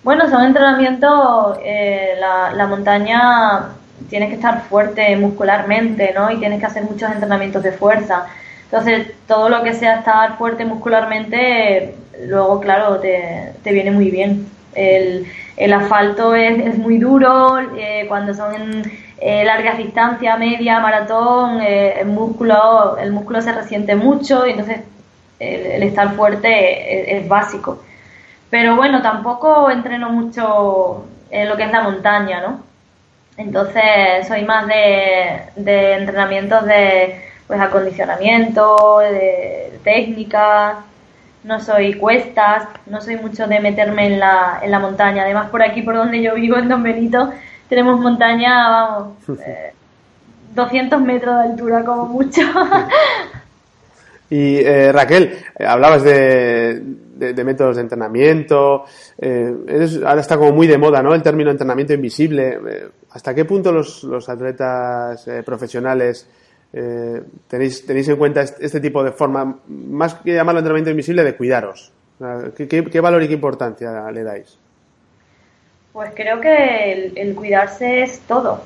Bueno, 0.03 0.29
son 0.31 0.45
entrenamientos, 0.45 1.59
eh, 1.65 2.15
la, 2.21 2.53
la, 2.53 2.67
montaña 2.67 3.71
tienes 4.09 4.29
que 4.29 4.37
estar 4.37 4.63
fuerte 4.63 5.17
muscularmente, 5.17 6.13
¿no? 6.15 6.31
Y 6.31 6.39
tienes 6.39 6.61
que 6.61 6.67
hacer 6.67 6.85
muchos 6.85 7.11
entrenamientos 7.11 7.63
de 7.63 7.73
fuerza. 7.73 8.27
Entonces, 8.65 9.13
todo 9.27 9.49
lo 9.49 9.63
que 9.63 9.75
sea 9.75 9.99
estar 9.99 10.37
fuerte 10.39 10.65
muscularmente, 10.65 11.95
luego, 12.27 12.61
claro, 12.61 12.99
te, 12.99 13.53
te 13.63 13.73
viene 13.73 13.91
muy 13.91 14.11
bien. 14.11 14.47
El, 14.75 15.27
el 15.57 15.73
asfalto 15.73 16.35
es, 16.35 16.59
es, 16.59 16.79
muy 16.79 16.99
duro, 16.99 17.59
eh, 17.77 18.05
cuando 18.09 18.35
son 18.35 18.83
eh, 19.19 19.45
largas 19.45 19.79
distancias, 19.79 20.39
media, 20.39 20.81
maratón, 20.81 21.61
eh, 21.63 22.01
el, 22.01 22.09
músculo, 22.09 22.99
el 22.99 23.13
músculo 23.13 23.41
se 23.41 23.53
resiente 23.53 23.97
mucho 23.97 24.47
y 24.47 24.51
entonces 24.51 24.81
el, 25.39 25.83
estar 25.83 26.15
fuerte 26.15 27.17
es 27.17 27.27
básico. 27.29 27.83
Pero 28.51 28.77
bueno, 28.77 29.03
tampoco 29.03 29.71
entreno 29.71 30.11
mucho 30.11 31.07
en 31.31 31.49
lo 31.49 31.57
que 31.57 31.65
es 31.65 31.73
la 31.73 31.83
montaña, 31.83 32.41
¿no? 32.41 32.61
Entonces 33.37 34.27
soy 34.27 34.45
más 34.45 34.67
de, 34.67 35.43
de 35.57 35.95
entrenamientos 35.95 36.65
de 36.65 37.23
pues 37.47 37.61
acondicionamiento, 37.61 38.99
de 39.01 39.79
técnica, 39.85 40.85
no 41.45 41.61
soy 41.61 41.95
cuestas, 41.95 42.67
no 42.87 43.01
soy 43.01 43.17
mucho 43.17 43.47
de 43.47 43.61
meterme 43.61 44.07
en 44.07 44.19
la, 44.19 44.59
en 44.63 44.71
la 44.71 44.81
montaña. 44.81 45.23
Además 45.23 45.49
por 45.51 45.63
aquí 45.63 45.83
por 45.83 45.95
donde 45.95 46.21
yo 46.21 46.35
vivo, 46.35 46.57
en 46.57 46.69
Don 46.69 46.83
Benito, 46.83 47.31
tenemos 47.69 48.01
montaña, 48.01 48.69
vamos, 48.69 49.09
200 50.55 51.01
eh, 51.01 51.05
metros 51.05 51.37
de 51.37 51.51
altura 51.51 51.85
como 51.85 52.07
mucho. 52.07 52.43
y 54.29 54.59
eh, 54.59 54.91
Raquel, 54.93 55.39
eh, 55.57 55.65
hablabas 55.65 56.03
de, 56.03 56.83
de, 56.83 57.45
métodos 57.45 57.77
de 57.77 57.83
entrenamiento. 57.83 58.85
Eh, 59.19 59.55
ahora 60.05 60.21
está 60.21 60.37
como 60.37 60.53
muy 60.53 60.67
de 60.67 60.79
moda, 60.79 61.03
¿no? 61.03 61.15
El 61.15 61.23
término 61.23 61.51
entrenamiento 61.51 61.93
invisible. 61.93 62.59
Eh, 62.69 62.89
¿Hasta 63.11 63.35
qué 63.35 63.45
punto 63.45 63.71
los, 63.73 64.03
los 64.05 64.29
atletas 64.29 65.27
profesionales 65.45 66.29
tenéis, 67.49 67.87
tenéis 67.87 68.09
en 68.09 68.17
cuenta 68.17 68.43
este, 68.43 68.81
tipo 68.81 69.03
de 69.03 69.13
forma, 69.13 69.61
más 69.69 70.17
que 70.17 70.35
llamarlo 70.35 70.59
entrenamiento 70.59 70.91
invisible, 70.91 71.25
de 71.25 71.35
cuidaros? 71.35 71.93
¿Qué, 72.55 73.01
valor 73.01 73.23
y 73.23 73.29
qué 73.29 73.35
importancia 73.35 74.11
le 74.11 74.23
dais? 74.23 74.59
Pues 75.95 76.11
creo 76.15 76.41
que 76.41 77.13
el, 77.15 77.35
cuidarse 77.35 78.03
es 78.03 78.21
todo. 78.21 78.63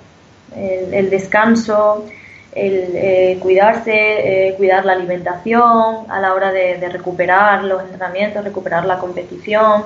el 0.57 1.11
descanso, 1.11 2.07
el 2.53 2.91
eh, 2.95 3.39
cuidarse, 3.41 4.49
eh, 4.49 4.55
cuidar 4.57 4.85
la 4.85 4.93
alimentación 4.93 6.11
a 6.11 6.21
la 6.21 6.35
hora 6.35 6.51
de, 6.51 6.89
recuperar 6.89 7.65
los 7.65 7.83
entrenamientos, 7.83 8.45
recuperar 8.45 8.85
la 8.87 8.99
competición, 8.99 9.85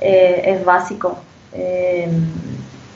eh, 0.00 0.42
es 0.44 0.64
básico. 0.64 1.18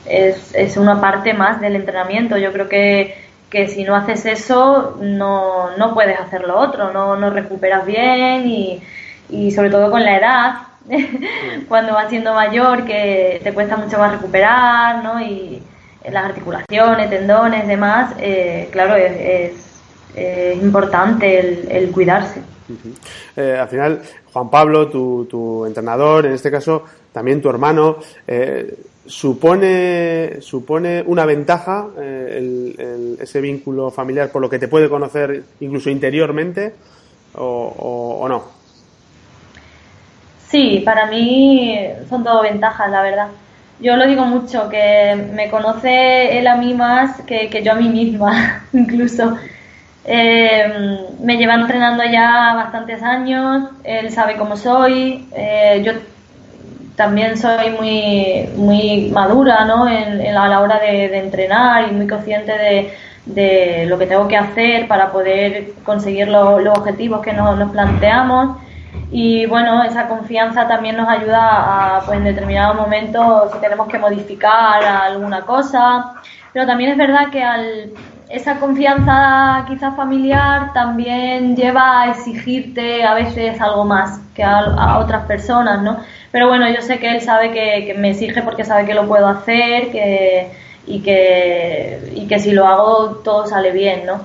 Es, 0.05 0.53
es, 0.53 0.77
una 0.77 0.99
parte 0.99 1.33
más 1.33 1.61
del 1.61 1.75
entrenamiento. 1.75 2.37
Yo 2.37 2.51
creo 2.51 2.67
que, 2.67 3.15
que 3.49 3.67
si 3.67 3.83
no 3.83 3.95
haces 3.95 4.25
eso, 4.25 4.97
no, 5.01 5.75
no, 5.77 5.93
puedes 5.93 6.19
hacer 6.19 6.41
lo 6.43 6.59
otro, 6.59 6.91
no, 6.91 7.15
no 7.15 7.29
recuperas 7.29 7.85
bien 7.85 8.47
y, 8.47 8.81
y 9.29 9.51
sobre 9.51 9.69
todo 9.69 9.91
con 9.91 10.03
la 10.03 10.17
edad, 10.17 10.53
cuando 11.67 11.93
vas 11.93 12.09
siendo 12.09 12.33
mayor, 12.33 12.85
que 12.85 13.39
te 13.43 13.53
cuesta 13.53 13.77
mucho 13.77 13.97
más 13.97 14.11
recuperar, 14.11 15.03
¿no? 15.03 15.21
Y, 15.21 15.61
las 16.11 16.25
articulaciones, 16.25 17.09
tendones, 17.09 17.67
demás, 17.67 18.13
eh, 18.19 18.69
claro, 18.71 18.95
es, 18.95 19.71
importante 20.61 21.75
el, 21.75 21.91
cuidarse. 21.91 22.41
Eh, 23.35 23.57
al 23.59 23.67
final, 23.67 24.01
Juan 24.31 24.49
Pablo, 24.49 24.87
tu, 24.87 25.65
entrenador, 25.65 26.25
en 26.25 26.33
este 26.33 26.51
caso 26.51 26.83
también 27.11 27.41
tu 27.41 27.49
hermano, 27.49 27.97
eh, 28.27 28.75
supone, 29.05 30.37
supone 30.39 31.03
una 31.05 31.25
ventaja 31.25 31.87
ese 31.97 33.41
vínculo 33.41 33.91
familiar 33.91 34.29
por 34.31 34.41
lo 34.41 34.49
que 34.49 34.59
te 34.59 34.67
puede 34.67 34.87
conocer 34.87 35.43
incluso 35.59 35.89
interiormente 35.89 36.73
o, 37.35 38.19
o 38.21 38.29
no. 38.29 38.43
Sí, 40.47 40.83
para 40.85 41.07
mí 41.07 41.75
son 42.07 42.23
todo 42.23 42.43
ventajas, 42.43 42.89
la 42.91 43.01
verdad. 43.01 43.27
Yo 43.83 43.97
lo 43.97 44.07
digo 44.07 44.23
mucho, 44.25 44.69
que 44.69 45.13
me 45.33 45.49
conoce 45.49 46.37
él 46.37 46.47
a 46.47 46.55
mí 46.55 46.73
más 46.73 47.21
que, 47.23 47.49
que 47.49 47.63
yo 47.63 47.73
a 47.73 47.75
mí 47.75 47.89
misma, 47.89 48.63
incluso. 48.73 49.37
Eh, 50.05 50.99
me 51.19 51.35
lleva 51.35 51.55
entrenando 51.55 52.01
ya 52.05 52.53
bastantes 52.55 53.03
años, 53.03 53.69
él 53.83 54.09
sabe 54.09 54.37
cómo 54.37 54.55
soy, 54.55 55.27
eh, 55.35 55.81
yo 55.85 55.93
también 56.95 57.37
soy 57.37 57.71
muy, 57.71 58.49
muy 58.55 59.11
madura 59.11 59.65
¿no? 59.65 59.85
a 59.85 60.47
la 60.47 60.59
hora 60.61 60.79
de, 60.79 61.17
entrenar 61.17 61.89
y 61.89 61.91
muy 61.93 62.07
consciente 62.07 62.53
de, 62.53 62.93
de, 63.25 63.85
lo 63.87 63.97
que 63.99 64.07
tengo 64.07 64.29
que 64.29 64.37
hacer 64.37 64.87
para 64.87 65.11
poder 65.11 65.73
conseguir 65.83 66.29
los 66.29 66.67
objetivos 66.67 67.21
que 67.21 67.33
nos 67.33 67.71
planteamos 67.71 68.57
y 69.15 69.45
bueno, 69.45 69.83
esa 69.83 70.07
confianza 70.07 70.67
también 70.67 70.97
nos 70.97 71.07
ayuda 71.07 71.97
a, 71.97 72.01
pues 72.03 72.17
en 72.17 72.23
determinados 72.23 72.75
momentos, 72.75 73.51
si 73.53 73.59
tenemos 73.59 73.87
que 73.87 73.99
modificar 73.99 74.83
alguna 74.83 75.41
cosa, 75.41 76.15
pero 76.51 76.65
también 76.65 76.89
es 76.89 76.97
verdad 76.97 77.29
que 77.29 77.91
esa 78.29 78.59
confianza 78.59 79.65
quizás 79.67 79.95
familiar 79.95 80.73
también 80.73 81.55
lleva 81.55 82.01
a 82.01 82.09
exigirte 82.09 83.03
a 83.03 83.13
veces 83.13 83.61
algo 83.61 83.85
más 83.85 84.19
que 84.33 84.43
a, 84.43 84.97
otras 84.97 85.25
personas, 85.27 85.83
¿no? 85.83 85.99
Pero 86.31 86.47
bueno, 86.47 86.67
yo 86.67 86.81
sé 86.81 86.97
que 86.97 87.11
él 87.11 87.21
sabe 87.21 87.51
que, 87.51 87.93
me 87.93 88.09
exige 88.11 88.41
porque 88.41 88.63
sabe 88.63 88.87
que 88.87 88.95
lo 88.95 89.07
puedo 89.07 89.27
hacer 89.27 89.91
que, 89.91 90.49
y, 90.87 91.01
que, 91.01 92.13
y 92.15 92.25
que 92.25 92.39
si 92.39 92.51
lo 92.51 92.65
hago 92.65 93.21
todo 93.23 93.45
sale 93.45 93.71
bien, 93.71 94.07
¿no? 94.07 94.21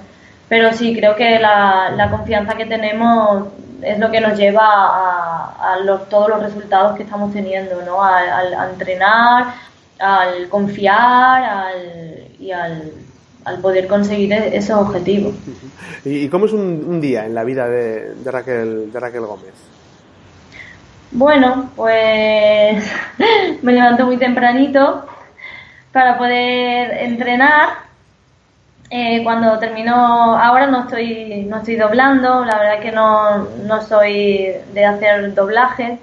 Pero 0.49 0.73
sí, 0.73 0.97
creo 0.97 1.14
que 1.14 1.38
la 1.38 2.09
confianza 2.11 2.54
que 2.54 2.64
tenemos 2.64 3.49
es 3.82 3.99
lo 3.99 4.11
que 4.11 4.20
nos 4.20 4.38
lleva 4.38 4.64
a, 4.64 5.76
todos 6.11 6.28
los 6.28 6.42
resultados 6.42 6.97
que 6.97 7.02
estamos 7.04 7.32
teniendo, 7.32 7.82
¿no? 7.82 8.02
A, 8.02 8.68
entrenar, 8.70 9.54
al 9.99 10.49
confiar 10.49 11.42
al, 11.42 12.28
y 12.38 12.50
al, 12.50 12.92
poder 13.62 13.87
conseguir 13.87 14.32
e-, 14.32 14.56
esos 14.56 14.78
objetivos. 14.78 15.35
¿Y 16.04 16.28
cómo 16.28 16.47
es 16.47 16.52
un, 16.52 17.00
día 17.00 17.26
en 17.26 17.35
la 17.35 17.44
vida 17.44 17.68
de, 17.68 18.14
Raquel, 18.25 18.92
de 18.92 19.00
Raquel 19.00 19.23
Gómez? 19.23 19.54
Bueno, 21.11 21.70
pues 21.75 22.85
me 23.62 23.73
levanto 23.73 24.04
muy 24.04 24.18
tempranito 24.18 25.06
para 25.92 26.18
poder 26.18 26.92
entrenar 26.99 27.88
eh, 28.90 29.23
cuando 29.23 29.59
termino, 29.59 29.95
ahora 29.95 30.66
no 30.66 30.80
estoy, 30.80 31.45
no 31.49 31.59
estoy 31.59 31.76
doblando, 31.76 32.45
la 32.45 32.59
verdad 32.59 32.80
que 32.80 32.90
no, 32.90 33.49
no 33.66 33.83
soy 33.83 34.54
de 34.73 34.85
hacer 34.85 35.35
doblaje. 35.35 35.99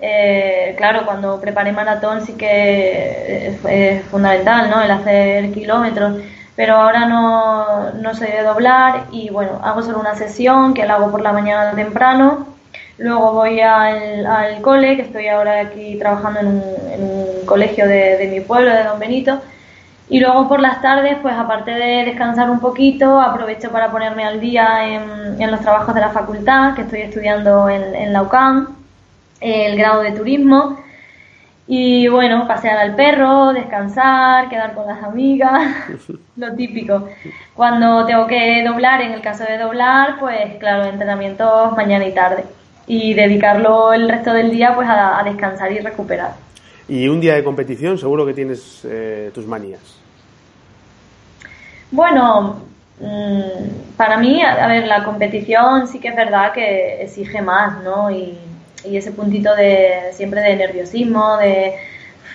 Eh, 0.00 0.74
claro, 0.76 1.06
cuando 1.06 1.40
preparé 1.40 1.72
maratón 1.72 2.26
sí 2.26 2.34
que 2.34 3.56
es, 3.64 4.04
fundamental, 4.06 4.70
¿no? 4.70 4.82
El 4.82 4.90
hacer 4.90 5.52
kilómetros, 5.52 6.20
pero 6.56 6.74
ahora 6.76 7.06
no, 7.06 7.92
no 7.92 8.14
soy 8.14 8.28
de 8.28 8.42
doblar 8.42 9.04
y 9.12 9.30
bueno, 9.30 9.60
hago 9.62 9.82
solo 9.82 10.00
una 10.00 10.14
sesión 10.16 10.74
que 10.74 10.84
la 10.84 10.94
hago 10.94 11.10
por 11.10 11.22
la 11.22 11.32
mañana 11.32 11.72
temprano. 11.74 12.48
Luego 12.98 13.32
voy 13.34 13.60
al, 13.60 14.26
al 14.26 14.62
cole, 14.62 14.96
que 14.96 15.02
estoy 15.02 15.28
ahora 15.28 15.60
aquí 15.60 15.96
trabajando 15.98 16.40
en 16.40 16.46
un, 16.48 16.62
en 16.90 17.02
un 17.04 17.46
colegio 17.46 17.86
de, 17.86 18.16
de 18.18 18.28
mi 18.28 18.40
pueblo, 18.40 18.70
de 18.74 18.84
Don 18.84 18.98
Benito 18.98 19.40
y 20.08 20.20
luego 20.20 20.48
por 20.48 20.60
las 20.60 20.80
tardes, 20.80 21.16
pues 21.20 21.34
aparte 21.34 21.72
de 21.72 22.04
descansar 22.04 22.48
un 22.48 22.60
poquito, 22.60 23.20
aprovecho 23.20 23.72
para 23.72 23.90
ponerme 23.90 24.24
al 24.24 24.40
día 24.40 24.86
en, 24.86 25.50
los 25.50 25.60
trabajos 25.60 25.94
de 25.94 26.00
la 26.00 26.10
facultad, 26.10 26.74
que 26.74 26.82
estoy 26.82 27.00
estudiando 27.00 27.68
en, 27.68 27.94
en 27.94 28.12
la 28.12 28.20
el 29.40 29.76
grado 29.76 30.02
de 30.02 30.12
turismo. 30.12 30.78
Y 31.68 32.06
bueno, 32.06 32.46
pasear 32.46 32.78
al 32.78 32.94
perro, 32.94 33.52
descansar, 33.52 34.48
quedar 34.48 34.74
con 34.74 34.86
las 34.86 35.02
amigas, 35.02 35.74
lo 36.36 36.54
típico. 36.54 37.08
Cuando 37.54 38.06
tengo 38.06 38.28
que 38.28 38.62
doblar, 38.64 39.02
en 39.02 39.10
el 39.10 39.20
caso 39.20 39.42
de 39.42 39.58
doblar, 39.58 40.20
pues 40.20 40.54
claro, 40.60 40.84
entrenamientos 40.84 41.76
mañana 41.76 42.06
y 42.06 42.14
tarde. 42.14 42.44
Y 42.86 43.14
dedicarlo 43.14 43.92
el 43.92 44.08
resto 44.08 44.32
del 44.32 44.52
día 44.52 44.76
pues 44.76 44.88
a 44.88 45.20
descansar 45.24 45.72
y 45.72 45.80
recuperar. 45.80 46.45
Y 46.88 47.08
un 47.08 47.20
día 47.20 47.34
de 47.34 47.42
competición 47.42 47.98
seguro 47.98 48.24
que 48.24 48.34
tienes 48.34 48.82
eh, 48.84 49.30
tus 49.34 49.46
manías. 49.46 49.80
Bueno, 51.90 52.60
mm, 53.00 53.96
para 53.96 54.18
mí, 54.18 54.42
a 54.42 54.66
ver, 54.66 54.86
la 54.86 55.04
competición 55.04 55.88
sí 55.88 55.98
que 55.98 56.08
es 56.08 56.16
verdad 56.16 56.52
que 56.52 57.02
exige 57.02 57.42
más, 57.42 57.82
¿no? 57.82 58.10
Y, 58.10 58.38
ese 58.84 59.10
puntito 59.10 59.52
de 59.56 60.12
siempre 60.12 60.40
de 60.42 60.54
nerviosismo, 60.54 61.38
de 61.38 61.74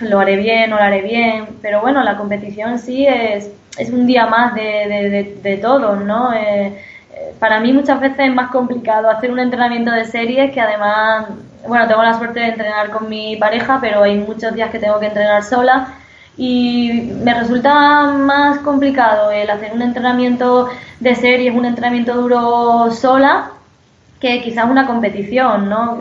lo 0.00 0.20
haré 0.20 0.36
bien, 0.36 0.68
no 0.68 0.76
lo 0.76 0.82
haré 0.82 1.00
bien, 1.00 1.46
pero 1.62 1.80
bueno, 1.80 2.02
la 2.02 2.18
competición 2.18 2.78
sí 2.78 3.06
es, 3.06 3.50
es 3.78 3.88
un 3.88 4.06
día 4.06 4.26
más 4.26 4.54
de, 4.54 5.34
de, 5.42 5.56
todos, 5.56 6.04
¿no? 6.04 6.30
Eh, 6.34 6.66
eh, 7.14 7.34
para 7.38 7.58
mí 7.60 7.72
muchas 7.72 8.00
veces 8.00 8.18
es 8.18 8.34
más 8.34 8.50
complicado 8.50 9.08
hacer 9.08 9.30
un 9.30 9.38
entrenamiento 9.38 9.92
de 9.92 10.04
series 10.04 10.52
que 10.52 10.60
además 10.60 11.28
bueno, 11.66 11.86
tengo 11.86 12.02
la 12.02 12.18
suerte 12.18 12.40
de 12.40 12.48
entrenar 12.48 12.90
con 12.90 13.08
mi 13.08 13.36
pareja, 13.36 13.78
pero 13.80 14.02
hay 14.02 14.16
muchos 14.18 14.54
días 14.54 14.70
que 14.70 14.78
tengo 14.78 14.98
que 14.98 15.06
entrenar 15.06 15.42
sola 15.44 15.94
y 16.36 17.12
me 17.22 17.34
resulta 17.34 18.04
más 18.04 18.58
complicado 18.58 19.30
el 19.30 19.48
hacer 19.50 19.72
un 19.72 19.82
entrenamiento 19.82 20.68
de 21.00 21.14
series, 21.14 21.54
un 21.54 21.64
entrenamiento 21.64 22.14
duro 22.14 22.90
sola, 22.90 23.50
que 24.20 24.40
quizás 24.40 24.70
una 24.70 24.86
competición, 24.86 25.68
¿no? 25.68 25.98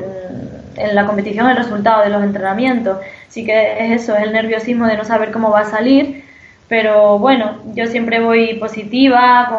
En 0.75 0.95
la 0.95 1.05
competición 1.05 1.49
el 1.49 1.57
resultado 1.57 2.03
de 2.03 2.09
los 2.09 2.23
entrenamientos. 2.23 2.97
Sí 3.27 3.45
que 3.45 3.85
es 3.85 4.03
eso, 4.03 4.15
es 4.15 4.23
el 4.23 4.33
nerviosismo 4.33 4.87
de 4.87 4.97
no 4.97 5.03
saber 5.03 5.31
cómo 5.31 5.51
va 5.51 5.61
a 5.61 5.65
salir, 5.65 6.23
pero 6.67 7.19
bueno, 7.19 7.57
yo 7.75 7.85
siempre 7.87 8.21
voy 8.21 8.55
positiva, 8.55 9.49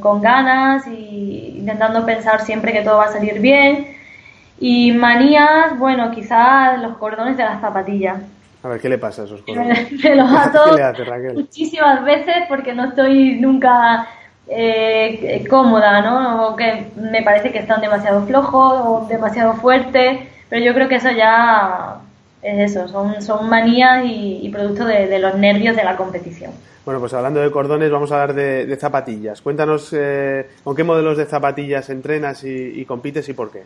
con 0.00 0.22
ganas 0.22 0.86
y 0.86 1.56
intentando 1.58 2.06
pensar 2.06 2.40
siempre 2.42 2.72
que 2.72 2.82
todo 2.82 2.98
va 2.98 3.06
a 3.06 3.12
salir 3.12 3.40
bien 3.40 3.96
y 4.58 4.92
manías, 4.92 5.78
bueno, 5.78 6.10
quizás 6.10 6.80
los 6.80 6.96
cordones 6.96 7.36
de 7.36 7.44
las 7.44 7.60
zapatillas. 7.60 8.22
A 8.62 8.68
ver, 8.68 8.80
¿qué 8.80 8.88
le 8.88 8.98
pasa 8.98 9.22
a 9.22 9.24
esos 9.26 9.42
cordones? 9.42 9.92
Me, 10.04 10.14
los 10.14 10.32
ato 10.36 10.76
muchísimas 11.34 12.04
veces 12.04 12.34
porque 12.48 12.72
no 12.74 12.86
estoy 12.86 13.38
nunca 13.38 14.08
eh, 14.48 15.44
cómoda, 15.48 16.00
¿no? 16.00 16.48
O 16.48 16.56
que 16.56 16.86
me 16.96 17.22
parece 17.22 17.52
que 17.52 17.58
están 17.58 17.80
demasiado 17.80 18.26
flojos 18.26 18.80
o 18.84 19.06
demasiado 19.08 19.54
fuertes, 19.54 20.20
pero 20.48 20.64
yo 20.64 20.72
creo 20.72 20.88
que 20.88 20.96
eso 20.96 21.10
ya 21.10 21.98
es 22.42 22.70
eso, 22.70 22.88
son, 22.88 23.20
son 23.20 23.48
manías 23.48 24.04
y, 24.04 24.48
producto 24.52 24.86
de, 24.86 25.18
los 25.18 25.34
nervios 25.36 25.76
de 25.76 25.84
la 25.84 25.96
competición. 25.96 26.52
Bueno, 26.84 27.00
pues 27.00 27.12
hablando 27.12 27.40
de 27.40 27.50
cordones, 27.50 27.90
vamos 27.90 28.12
a 28.12 28.22
hablar 28.22 28.36
de, 28.36 28.76
zapatillas. 28.76 29.42
Cuéntanos 29.42 29.92
eh, 29.92 30.46
con 30.62 30.74
qué 30.76 30.84
modelos 30.84 31.18
de 31.18 31.26
zapatillas 31.26 31.90
entrenas 31.90 32.42
y 32.44 32.84
compites 32.84 33.28
y 33.28 33.32
por 33.32 33.50
qué. 33.50 33.64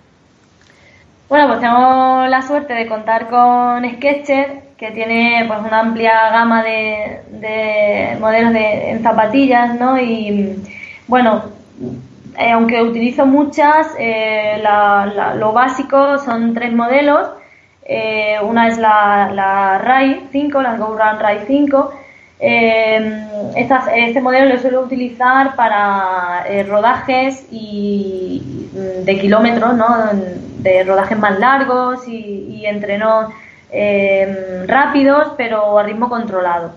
Bueno, 1.30 1.46
pues 1.46 1.60
tengo 1.60 2.26
la 2.26 2.42
suerte 2.42 2.74
de 2.74 2.88
contar 2.88 3.28
con 3.30 3.88
Sketcher, 3.88 4.62
que 4.76 4.90
tiene 4.90 5.44
pues 5.46 5.60
una 5.60 5.78
amplia 5.78 6.28
gama 6.32 6.64
de, 6.64 8.16
modelos 8.18 8.52
de, 8.52 8.90
en 8.90 9.00
zapatillas, 9.04 9.78
¿no? 9.78 9.96
Y 9.96 10.56
bueno, 11.06 11.44
eh, 12.36 12.50
aunque 12.50 12.82
utilizo 12.82 13.26
muchas, 13.26 13.94
eh, 13.96 14.60
lo 15.36 15.52
básico 15.52 16.18
son 16.18 16.52
tres 16.52 16.72
modelos. 16.72 17.28
Eh, 17.84 18.34
una 18.42 18.66
es 18.66 18.76
la, 18.78 19.30
la 19.32 19.78
RAI 19.78 20.26
5, 20.32 20.62
la 20.62 20.76
Go 20.78 20.98
Run 20.98 21.20
RAI 21.20 21.44
5. 21.46 21.92
este 22.40 24.20
modelo 24.20 24.52
lo 24.52 24.60
suelo 24.60 24.80
utilizar 24.80 25.54
para 25.54 26.44
rodajes 26.66 27.46
y 27.52 28.66
de 29.04 29.18
kilómetros, 29.20 29.74
¿no? 29.74 29.86
De 30.62 30.84
rodajes 30.84 31.18
más 31.18 31.38
largos 31.38 32.06
y, 32.06 32.64
entrenos 32.66 33.32
eh, 33.70 34.64
rápidos, 34.66 35.32
pero 35.36 35.78
a 35.78 35.82
ritmo 35.82 36.08
controlado. 36.08 36.72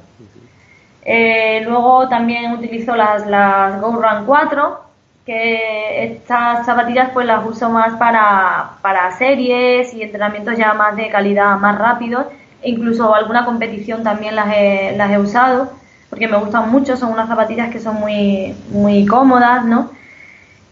Eh, 1.06 1.62
luego 1.66 2.08
también 2.08 2.54
utilizo 2.54 2.96
las, 2.96 3.28
las 3.28 3.82
Go 3.82 3.92
Run 3.92 4.26
4, 4.26 4.80
que 5.26 6.04
estas 6.04 6.66
zapatillas 6.66 7.10
pues 7.14 7.26
las 7.26 7.46
uso 7.46 7.70
más 7.70 7.98
para, 7.98 8.72
para 8.82 9.12
series 9.18 9.94
y 9.94 10.02
entrenamientos 10.02 10.58
ya 10.58 10.74
más 10.74 10.96
de 10.96 11.10
calidad, 11.10 11.58
más 11.58 11.78
rápidos. 11.78 12.28
E 12.62 12.70
incluso 12.70 13.14
alguna 13.14 13.44
competición 13.44 14.04
también 14.04 14.36
las 14.36 14.48
he, 14.56 14.96
las 14.96 15.12
he 15.12 15.20
usado, 15.20 15.74
porque 16.10 16.28
me 16.28 16.38
gustan 16.38 16.72
mucho, 16.72 16.96
son 16.96 17.12
unas 17.12 17.28
zapatillas 17.28 17.70
que 17.70 17.80
son 17.80 17.96
muy, 17.96 18.56
muy 18.70 19.06
cómodas, 19.06 19.66
¿no? 19.66 19.90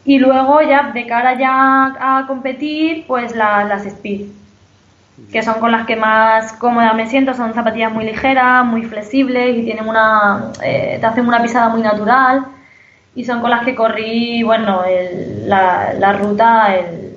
Y 0.04 0.20
luego 0.20 0.62
ya 0.62 0.92
de 0.94 1.06
cara 1.06 1.38
ya 1.38 1.94
a 2.00 2.26
competir, 2.28 3.06
pues 3.08 3.36
las 3.36 3.86
speed, 3.86 4.28
que 5.32 5.44
son 5.44 5.60
con 5.60 5.72
las 5.72 5.86
que 5.86 5.96
más 5.96 6.54
cómoda 6.54 6.94
me 6.94 7.08
siento, 7.08 7.34
son 7.34 7.54
zapatillas 7.54 7.92
muy 7.94 8.06
ligeras, 8.06 8.66
muy 8.66 8.84
flexibles 8.84 9.58
y 9.58 9.64
tienen 9.64 9.88
una, 9.88 10.52
eh, 10.64 10.98
te 11.00 11.06
hacen 11.06 11.28
una 11.28 11.42
pisada 11.42 11.70
muy 11.70 11.82
natural. 11.82 12.46
Y 13.14 13.26
son 13.26 13.42
con 13.42 13.50
las 13.50 13.66
que 13.66 13.76
corrí, 13.76 14.42
bueno, 14.42 14.84
la, 15.46 15.94
la, 15.94 16.14
ruta, 16.14 16.76
el, 16.76 17.10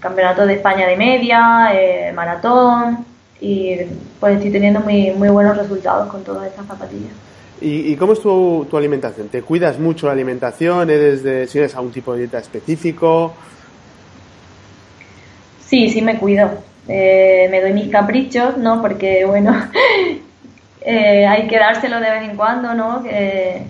campeonato 0.00 0.46
de 0.46 0.54
España 0.54 0.86
de 0.86 0.96
media, 0.96 1.72
el 1.72 2.14
maratón. 2.14 3.06
Y 3.40 3.76
pues 4.20 4.36
estoy 4.36 4.50
teniendo 4.50 4.80
muy, 4.80 5.12
muy 5.12 5.28
buenos 5.28 5.56
resultados 5.56 6.08
con 6.08 6.24
todas 6.24 6.48
estas 6.48 6.66
zapatillas. 6.66 7.12
¿Y, 7.60 7.96
cómo 7.96 8.12
es 8.12 8.20
tu, 8.20 8.66
tu, 8.70 8.76
alimentación? 8.76 9.28
¿Te 9.28 9.42
cuidas 9.42 9.78
mucho 9.78 10.06
la 10.06 10.12
alimentación? 10.12 10.90
¿Eres 10.90 11.22
de, 11.22 11.46
¿Sigues 11.46 11.74
a 11.74 11.80
un 11.80 11.90
tipo 11.90 12.12
de 12.12 12.20
dieta 12.20 12.38
específico? 12.38 13.34
Sí, 15.66 15.88
sí 15.88 16.00
me 16.00 16.18
cuido. 16.18 16.50
Eh, 16.88 17.48
me 17.50 17.60
doy 17.60 17.72
mis 17.72 17.88
caprichos, 17.88 18.56
¿no? 18.56 18.80
Porque, 18.80 19.24
bueno, 19.24 19.54
eh, 20.80 21.26
hay 21.26 21.46
que 21.46 21.58
dárselo 21.58 22.00
de 22.00 22.10
vez 22.10 22.22
en 22.30 22.36
cuando, 22.36 22.74
¿no? 22.74 23.02
Que, 23.02 23.62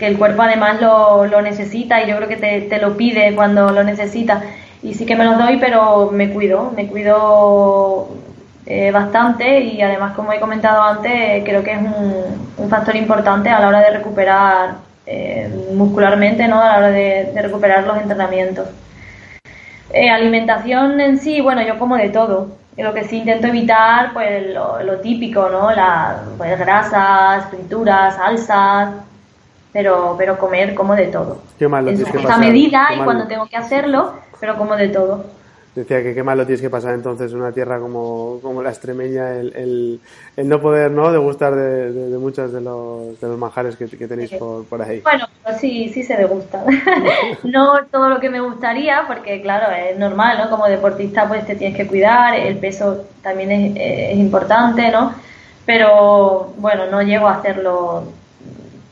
el 0.00 0.18
cuerpo 0.18 0.42
además 0.42 0.80
lo, 0.80 1.26
lo, 1.26 1.42
necesita 1.42 2.02
y 2.02 2.10
yo 2.10 2.16
creo 2.16 2.28
que 2.28 2.36
te, 2.36 2.62
te 2.62 2.78
lo 2.78 2.96
pide 2.96 3.34
cuando 3.34 3.70
lo 3.70 3.82
necesita. 3.82 4.42
Y 4.82 4.94
sí 4.94 5.06
que 5.06 5.16
me 5.16 5.24
los 5.24 5.38
doy, 5.38 5.58
pero 5.58 6.10
me 6.12 6.30
cuido. 6.30 6.72
Me 6.76 6.86
cuido 6.86 8.08
eh, 8.68 8.90
bastante 8.90 9.60
y 9.60 9.80
además, 9.80 10.16
como 10.16 10.32
he 10.32 10.40
comentado 10.40 10.82
antes, 10.82 11.44
creo 11.44 11.62
que 11.62 11.72
es 11.72 11.78
un, 11.78 12.68
factor 12.68 12.96
importante 12.96 13.48
a 13.48 13.60
la 13.60 13.68
hora 13.68 13.80
de 13.80 13.90
recuperar 13.90 14.74
eh, 15.06 15.48
muscularmente, 15.72 16.48
¿no? 16.48 16.60
A 16.60 16.72
la 16.72 16.78
hora 16.78 16.90
de, 16.90 17.32
recuperar 17.40 17.86
los 17.86 17.96
entrenamientos. 17.96 18.66
Eh, 19.92 20.10
alimentación 20.10 21.00
en 21.00 21.18
sí, 21.18 21.40
bueno, 21.40 21.62
yo 21.62 21.78
como 21.78 21.96
de 21.96 22.08
todo. 22.08 22.48
Lo 22.76 22.92
que 22.92 23.04
sí 23.04 23.18
intento 23.18 23.46
evitar, 23.46 24.12
pues 24.12 24.52
lo, 24.52 24.98
típico, 25.00 25.48
¿no? 25.48 25.70
La, 25.70 26.22
pues, 26.36 26.58
grasas, 26.58 27.48
frituras, 27.48 28.16
salsas, 28.16 28.90
pero, 29.72 30.16
pero 30.18 30.36
comer 30.38 30.74
como 30.74 30.96
de 30.96 31.06
todo. 31.06 31.40
Qué 31.56 31.68
mal 31.68 31.84
lo 31.84 31.92
tienes 31.92 32.12
que 32.12 32.18
pasar. 32.18 32.40
medida 32.40 32.88
y 32.96 32.98
cuando 32.98 33.28
tengo 33.28 33.46
que 33.46 33.56
hacerlo, 33.56 34.14
pero 34.40 34.56
como 34.56 34.74
de 34.74 34.88
todo. 34.88 35.24
Decía 35.76 36.02
que 36.02 36.14
qué 36.14 36.22
mal 36.22 36.38
lo 36.38 36.46
tienes 36.46 36.62
que 36.62 36.70
pasar 36.70 36.94
entonces 36.94 37.30
en 37.30 37.38
una 37.38 37.52
tierra 37.52 37.78
como, 37.78 38.38
como 38.40 38.62
la 38.62 38.70
extremeña, 38.70 39.34
el, 39.34 40.00
el, 40.34 40.48
no 40.48 40.58
poder 40.58 40.90
no 40.90 41.12
degustar 41.12 41.54
de, 41.54 41.92
de, 41.92 42.16
muchos 42.16 42.50
de 42.50 42.62
los, 42.62 43.20
de 43.20 43.28
los 43.28 43.38
manjares 43.38 43.76
que, 43.76 43.86
que 43.86 44.08
tenéis 44.08 44.30
por, 44.32 44.64
por, 44.64 44.80
ahí. 44.80 45.00
Bueno, 45.00 45.28
sí, 45.60 45.90
sí 45.90 46.02
se 46.02 46.16
degusta. 46.16 46.64
no 47.44 47.84
todo 47.90 48.08
lo 48.08 48.20
que 48.20 48.30
me 48.30 48.40
gustaría, 48.40 49.04
porque 49.06 49.42
claro, 49.42 49.70
es 49.70 49.98
normal, 49.98 50.38
¿no? 50.38 50.48
Como 50.48 50.66
deportista 50.66 51.28
pues 51.28 51.46
te 51.46 51.56
tienes 51.56 51.76
que 51.76 51.86
cuidar, 51.86 52.34
el 52.34 52.56
peso 52.56 53.04
también 53.22 53.52
es, 53.52 53.76
es 53.76 54.16
importante, 54.16 54.90
¿no? 54.90 55.14
Pero 55.66 56.54
bueno, 56.56 56.86
no 56.90 57.02
llego 57.02 57.28
a 57.28 57.34
hacerlo 57.34 58.04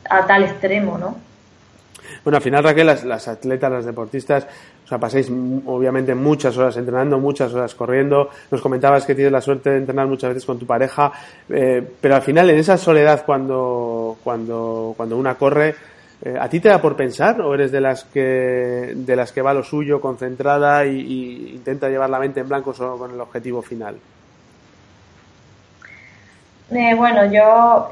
a 0.07 0.27
tal 0.27 0.43
extremo, 0.43 0.99
¿no? 0.99 1.15
Bueno, 2.23 2.37
al 2.37 2.43
final, 2.43 2.63
Raquel, 2.63 2.87
las, 2.87 3.03
las 3.03 3.27
atletas, 3.27 3.71
las 3.71 3.85
deportistas, 3.85 4.47
o 4.85 4.87
sea, 4.87 4.99
pasáis 4.99 5.31
obviamente 5.65 6.13
muchas 6.13 6.55
horas 6.57 6.77
entrenando, 6.77 7.17
muchas 7.17 7.51
horas 7.53 7.73
corriendo. 7.73 8.29
Nos 8.51 8.61
comentabas 8.61 9.03
que 9.03 9.15
tienes 9.15 9.33
la 9.33 9.41
suerte 9.41 9.71
de 9.71 9.77
entrenar 9.77 10.05
muchas 10.05 10.29
veces 10.29 10.45
con 10.45 10.59
tu 10.59 10.67
pareja, 10.67 11.11
eh, 11.49 11.83
pero 11.99 12.15
al 12.15 12.21
final 12.21 12.51
en 12.51 12.59
esa 12.59 12.77
soledad 12.77 13.23
cuando, 13.25 14.17
cuando, 14.23 14.93
cuando 14.95 15.17
una 15.17 15.33
corre, 15.35 15.73
eh, 16.21 16.37
¿a 16.39 16.47
ti 16.47 16.59
te 16.59 16.69
da 16.69 16.79
por 16.79 16.95
pensar 16.95 17.41
o 17.41 17.55
eres 17.55 17.71
de 17.71 17.81
las 17.81 18.03
que, 18.03 18.93
de 18.95 19.15
las 19.15 19.31
que 19.31 19.41
va 19.41 19.55
lo 19.55 19.63
suyo, 19.63 19.99
concentrada 19.99 20.85
y, 20.85 21.53
intenta 21.55 21.89
llevar 21.89 22.11
la 22.11 22.19
mente 22.19 22.41
en 22.41 22.47
blanco 22.47 22.71
solo 22.71 22.99
con 22.99 23.11
el 23.11 23.19
objetivo 23.19 23.63
final? 23.63 23.95
Eh, 26.69 26.93
bueno, 26.95 27.25
yo 27.25 27.89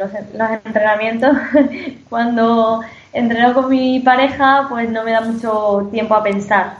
los, 0.00 0.10
los 0.34 0.50
entrenamientos, 0.64 1.36
cuando 2.08 2.80
entreno 3.12 3.54
con 3.54 3.68
mi 3.68 4.00
pareja, 4.00 4.66
pues 4.68 4.88
no 4.90 5.04
me 5.04 5.12
da 5.12 5.20
mucho 5.20 5.88
tiempo 5.90 6.14
a 6.14 6.22
pensar. 6.22 6.78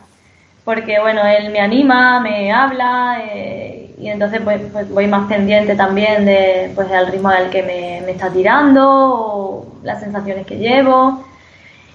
Porque, 0.64 1.00
bueno, 1.00 1.22
él 1.26 1.50
me 1.50 1.60
anima, 1.60 2.20
me 2.20 2.52
habla 2.52 3.22
eh, 3.24 3.94
y 3.98 4.08
entonces 4.08 4.40
pues, 4.42 4.60
pues, 4.72 4.88
voy 4.90 5.06
más 5.06 5.28
pendiente 5.28 5.74
también 5.74 6.24
de, 6.24 6.72
pues, 6.74 6.88
del 6.88 7.08
ritmo 7.08 7.28
al 7.28 7.50
que 7.50 7.62
me, 7.62 8.10
está 8.10 8.30
tirando 8.30 8.82
o 8.86 9.66
las 9.82 10.00
sensaciones 10.00 10.46
que 10.46 10.58
llevo. 10.58 11.24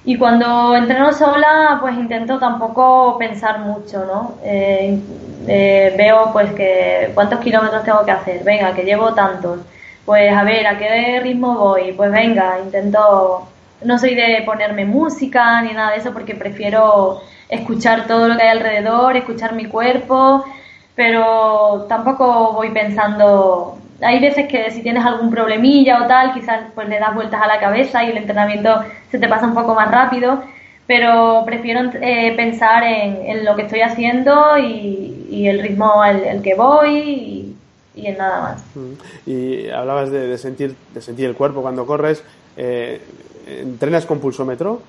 Y 0.04 0.18
cuando 0.18 0.76
entreno 0.76 1.12
sola, 1.14 1.78
pues 1.82 1.96
intento 1.96 2.38
tampoco 2.40 3.18
pensar 3.18 3.60
mucho, 3.60 4.06
¿no? 4.06 4.36
Eh, 4.44 5.00
eh, 5.48 5.94
veo 5.98 6.32
pues 6.32 6.52
que 6.54 7.12
cuántos 7.16 7.40
kilómetros 7.40 7.84
tengo 7.84 8.06
que 8.06 8.12
hacer, 8.12 8.44
venga, 8.44 8.74
que 8.76 8.84
llevo 8.84 9.14
tantos. 9.14 9.60
Pues 10.06 10.32
a 10.32 10.44
ver, 10.44 10.68
¿a 10.68 10.78
qué 10.78 11.20
ritmo 11.22 11.56
voy? 11.56 11.94
Pues 11.94 12.12
venga, 12.12 12.60
intento 12.64 13.48
no 13.86 14.00
soy 14.00 14.16
de 14.16 14.42
ponerme 14.46 14.86
música 14.86 15.62
ni 15.62 15.74
nada 15.74 15.92
de 15.92 15.98
eso 15.98 16.12
porque 16.12 16.36
prefiero 16.36 17.22
escuchar 17.50 18.08
todo 18.08 18.28
lo 18.28 18.38
que 18.38 18.44
hay 18.44 18.50
alrededor, 18.50 19.16
escuchar 19.16 19.54
mi 19.54 19.66
cuerpo, 19.66 20.44
pero 20.96 21.86
tampoco 21.88 22.54
voy 22.54 22.72
pensando. 22.72 23.78
Hay 24.02 24.20
veces 24.20 24.48
que 24.48 24.72
si 24.72 24.82
tienes 24.82 25.06
algún 25.06 25.30
problemilla 25.30 26.04
o 26.04 26.08
tal, 26.08 26.34
quizás 26.34 26.64
pues 26.74 26.90
le 26.90 27.00
das 27.00 27.14
vueltas 27.16 27.42
a 27.42 27.48
la 27.48 27.60
cabeza 27.60 28.04
y 28.04 28.12
el 28.12 28.18
entrenamiento 28.18 28.84
se 29.10 29.20
te 29.20 29.28
pasa 29.28 29.46
un 29.46 29.54
poco 29.54 29.74
más 29.74 29.90
rápido, 29.90 30.44
pero 30.88 31.44
prefiero 31.46 31.92
eh, 32.02 32.34
pensar 32.36 32.84
en, 32.84 33.46
lo 33.46 33.56
que 33.56 33.64
estoy 33.64 33.82
haciendo 33.82 34.58
y, 34.58 35.48
el 35.48 35.62
ritmo 35.62 36.02
al, 36.02 36.42
que 36.42 36.56
voy 36.56 37.56
y, 37.96 38.08
en 38.08 38.18
nada 38.18 38.42
más. 38.42 38.64
Mm. 38.76 39.30
Y 39.30 39.70
hablabas 39.70 40.12
de, 40.12 40.38
sentir, 40.38 40.76
de 40.94 41.02
sentir 41.02 41.26
el 41.26 41.36
cuerpo 41.36 41.62
cuando 41.62 41.86
corres. 41.86 42.24
Eh, 42.58 43.02
¿Entrenas 43.46 44.06
con 44.06 44.20
pulsómetro? 44.20 44.82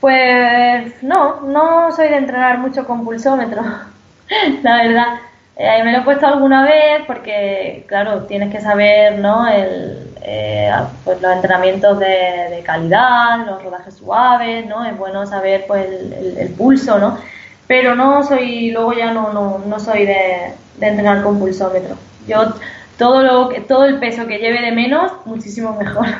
Pues 0.00 1.02
no, 1.02 1.42
no 1.42 1.94
soy 1.94 2.08
de 2.08 2.16
entrenar 2.16 2.58
mucho 2.58 2.86
con 2.86 3.04
pulsómetro, 3.04 3.62
la 4.62 4.76
verdad. 4.82 5.18
Eh, 5.56 5.82
me 5.84 5.92
lo 5.92 5.98
he 5.98 6.02
puesto 6.02 6.26
alguna 6.26 6.64
vez 6.64 7.02
porque, 7.06 7.84
claro, 7.86 8.24
tienes 8.24 8.50
que 8.50 8.60
saber, 8.60 9.18
¿no? 9.18 9.46
El, 9.46 10.12
eh, 10.22 10.72
pues 11.04 11.20
los 11.20 11.32
entrenamientos 11.32 11.98
de, 11.98 12.62
calidad, 12.64 13.44
los 13.46 13.62
rodajes 13.62 13.94
suaves, 13.94 14.66
¿no? 14.66 14.84
Es 14.84 14.96
bueno 14.96 15.26
saber, 15.26 15.64
pues, 15.66 15.86
el, 15.86 16.48
pulso, 16.56 16.98
¿no? 16.98 17.18
Pero 17.66 17.94
no 17.94 18.22
soy, 18.22 18.70
luego 18.70 18.92
ya 18.92 19.12
no, 19.12 19.32
no, 19.32 19.58
no 19.66 19.78
soy 19.78 20.06
de, 20.06 20.54
de 20.78 20.86
entrenar 20.86 21.22
con 21.22 21.38
pulsómetro. 21.38 21.96
Yo 22.26 22.54
todo 22.98 23.22
lo 23.22 23.48
que, 23.48 23.60
todo 23.60 23.84
el 23.84 23.98
peso 23.98 24.26
que 24.26 24.38
lleve 24.38 24.60
de 24.60 24.72
menos, 24.72 25.12
muchísimo 25.24 25.76
mejor. 25.76 26.06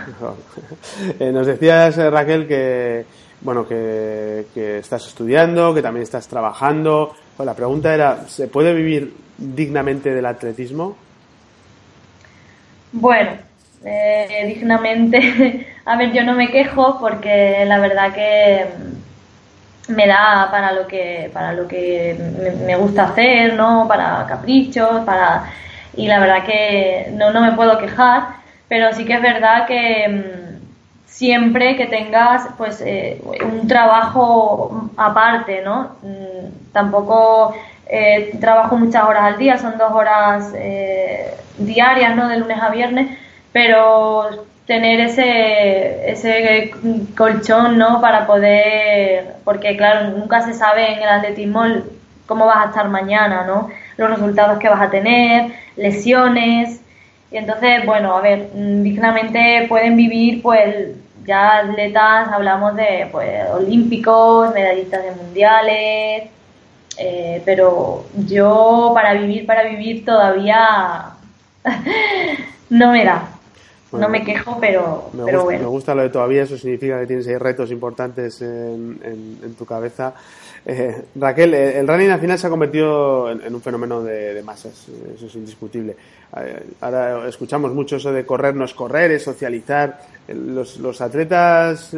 Eh, 1.18 1.32
nos 1.32 1.46
decías, 1.46 1.96
eh, 1.98 2.11
Raquel, 2.11 2.46
que 2.46 3.04
bueno, 3.42 3.66
que, 3.66 4.44
estás 4.54 5.06
estudiando, 5.06 5.74
que 5.74 5.82
también 5.82 6.02
estás 6.02 6.28
trabajando. 6.28 7.14
Pues 7.37 7.46
la 7.46 7.54
pregunta 7.54 7.92
era, 7.92 8.28
¿se 8.28 8.46
puede 8.46 8.72
vivir 8.72 9.14
dignamente 9.37 10.14
del 10.14 10.26
atletismo? 10.26 10.96
Bueno, 12.92 13.32
eh, 13.85 14.44
dignamente, 14.46 15.66
a 15.85 15.96
ver, 15.96 16.12
yo 16.12 16.24
no 16.24 16.35
me 16.35 16.50
quejo 16.50 16.98
porque 17.00 17.64
la 17.66 17.78
verdad 17.78 18.12
que 18.12 18.66
me 19.88 20.06
da 20.06 20.48
para 20.50 20.72
lo 20.72 20.87
que 20.87 21.28
para 21.32 21.52
lo 21.52 21.66
que 21.66 22.16
me 22.64 22.76
gusta 22.76 23.06
hacer, 23.06 23.54
¿no? 23.54 23.87
Para 23.88 24.24
caprichos, 24.28 25.04
para 25.04 25.50
y 25.94 26.07
la 26.07 26.18
verdad 26.18 26.44
que 26.44 27.11
no, 27.12 27.33
no 27.33 27.40
me 27.40 27.52
puedo 27.52 27.78
quejar, 27.78 28.22
pero 28.68 28.92
sí 28.92 29.05
que 29.05 29.14
es 29.14 29.22
verdad 29.22 29.66
que 29.66 30.09
mm, 30.09 30.52
siempre 31.07 31.76
que 31.76 31.87
tengas 31.87 32.48
pues 32.57 32.81
eh, 32.81 33.20
un 33.44 33.68
trabajo 33.68 34.90
aparte, 34.96 35.62
¿no? 35.62 35.96
Mm, 36.02 36.72
tampoco 36.72 37.55
eh, 37.87 38.37
trabajo 38.40 38.76
muchas 38.76 39.05
horas 39.05 39.24
al 39.24 39.38
día, 39.38 39.59
son 39.59 39.76
dos 39.76 39.92
horas 39.92 40.52
eh, 40.57 41.35
diarias, 41.59 42.16
¿no? 42.16 42.28
De 42.28 42.38
lunes 42.38 42.59
a 42.61 42.70
viernes, 42.70 43.18
pero 43.52 44.46
tener 44.66 45.00
ese, 45.00 46.11
ese 46.11 46.72
colchón, 47.16 47.76
¿no? 47.76 48.00
Para 48.00 48.26
poder, 48.26 49.37
porque 49.44 49.76
claro, 49.76 50.11
nunca 50.16 50.42
se 50.42 50.55
sabe 50.55 50.92
en 50.92 51.02
el 51.02 51.09
atletismo 51.09 51.64
cómo 52.26 52.46
vas 52.46 52.64
a 52.64 52.68
estar 52.70 52.88
mañana, 52.88 53.44
¿no? 53.46 53.68
Los 53.96 54.11
resultados 54.11 54.59
que 54.59 54.68
vas 54.68 54.81
a 54.81 54.90
tener, 54.90 55.52
lesiones. 55.76 56.81
Y 57.31 57.37
entonces, 57.37 57.85
bueno, 57.87 58.16
a 58.16 58.20
ver, 58.20 58.50
mm, 58.55 58.83
dignamente 58.83 59.66
pueden 59.68 59.96
vivir, 59.96 60.42
pues, 60.42 60.88
ya 61.24 61.59
atletas, 61.59 62.28
hablamos 62.33 62.76
de, 62.76 63.09
pues, 63.12 63.48
olímpicos, 63.50 64.52
medallistas 64.55 65.05
de 65.05 65.11
mundiales, 65.12 66.31
eh, 66.98 67.42
pero 67.44 68.05
yo 68.26 68.92
para 68.94 69.14
vivir, 69.14 69.46
para 69.46 69.64
vivir 69.64 70.05
todavía 70.05 71.12
no 72.70 72.92
me 72.92 73.05
da. 73.05 73.32
No 73.92 74.09
me 74.09 74.24
quejo, 74.24 74.59
pero, 74.61 75.11
pero 75.24 75.44
bueno. 75.44 75.61
Me 75.61 75.68
gusta 75.68 75.94
lo 75.94 76.02
de 76.02 76.09
todavía, 76.09 76.42
eso 76.42 76.57
significa 76.57 76.98
que 77.00 77.07
tienes 77.07 77.26
ahí 77.28 77.37
retos 77.37 77.70
importantes 77.70 78.40
en, 78.42 78.98
en 79.05 79.55
tu 79.55 79.64
cabeza. 79.64 80.14
Eh, 80.64 81.07
Raquel, 81.16 81.55
eh, 81.55 81.78
el 81.81 81.88
running 81.88 82.11
al 82.11 82.20
final 82.20 82.38
se 82.38 82.46
ha 82.46 82.50
convertido 82.50 83.31
en, 83.31 83.52
un 83.52 83.61
fenómeno 83.61 84.02
de, 84.02 84.40
masas, 84.44 84.87
eso 85.14 85.26
es 85.26 85.35
indiscutible. 85.35 85.96
Eh, 86.37 86.66
ahora 86.81 87.28
escuchamos 87.28 87.72
mucho 87.72 87.96
eso 87.96 88.12
de 88.12 88.24
correr 88.24 88.55
no 88.55 88.64
es 88.64 88.74
correr, 88.74 89.11
es 89.11 89.24
socializar. 89.24 89.98
Los, 90.28 91.00
atletas, 91.00 91.90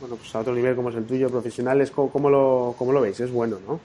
bueno, 0.00 0.16
pues 0.16 0.32
a 0.34 0.40
otro 0.40 0.54
nivel 0.54 0.76
como 0.76 0.90
es 0.90 0.96
el 0.96 1.06
tuyo, 1.06 1.28
profesionales, 1.28 1.90
¿cómo, 1.90 2.30
lo, 2.30 2.74
cómo 2.78 2.92
lo 2.92 3.00
veis? 3.00 3.18
Es 3.18 3.32
bueno, 3.32 3.58
¿no? 3.66 3.80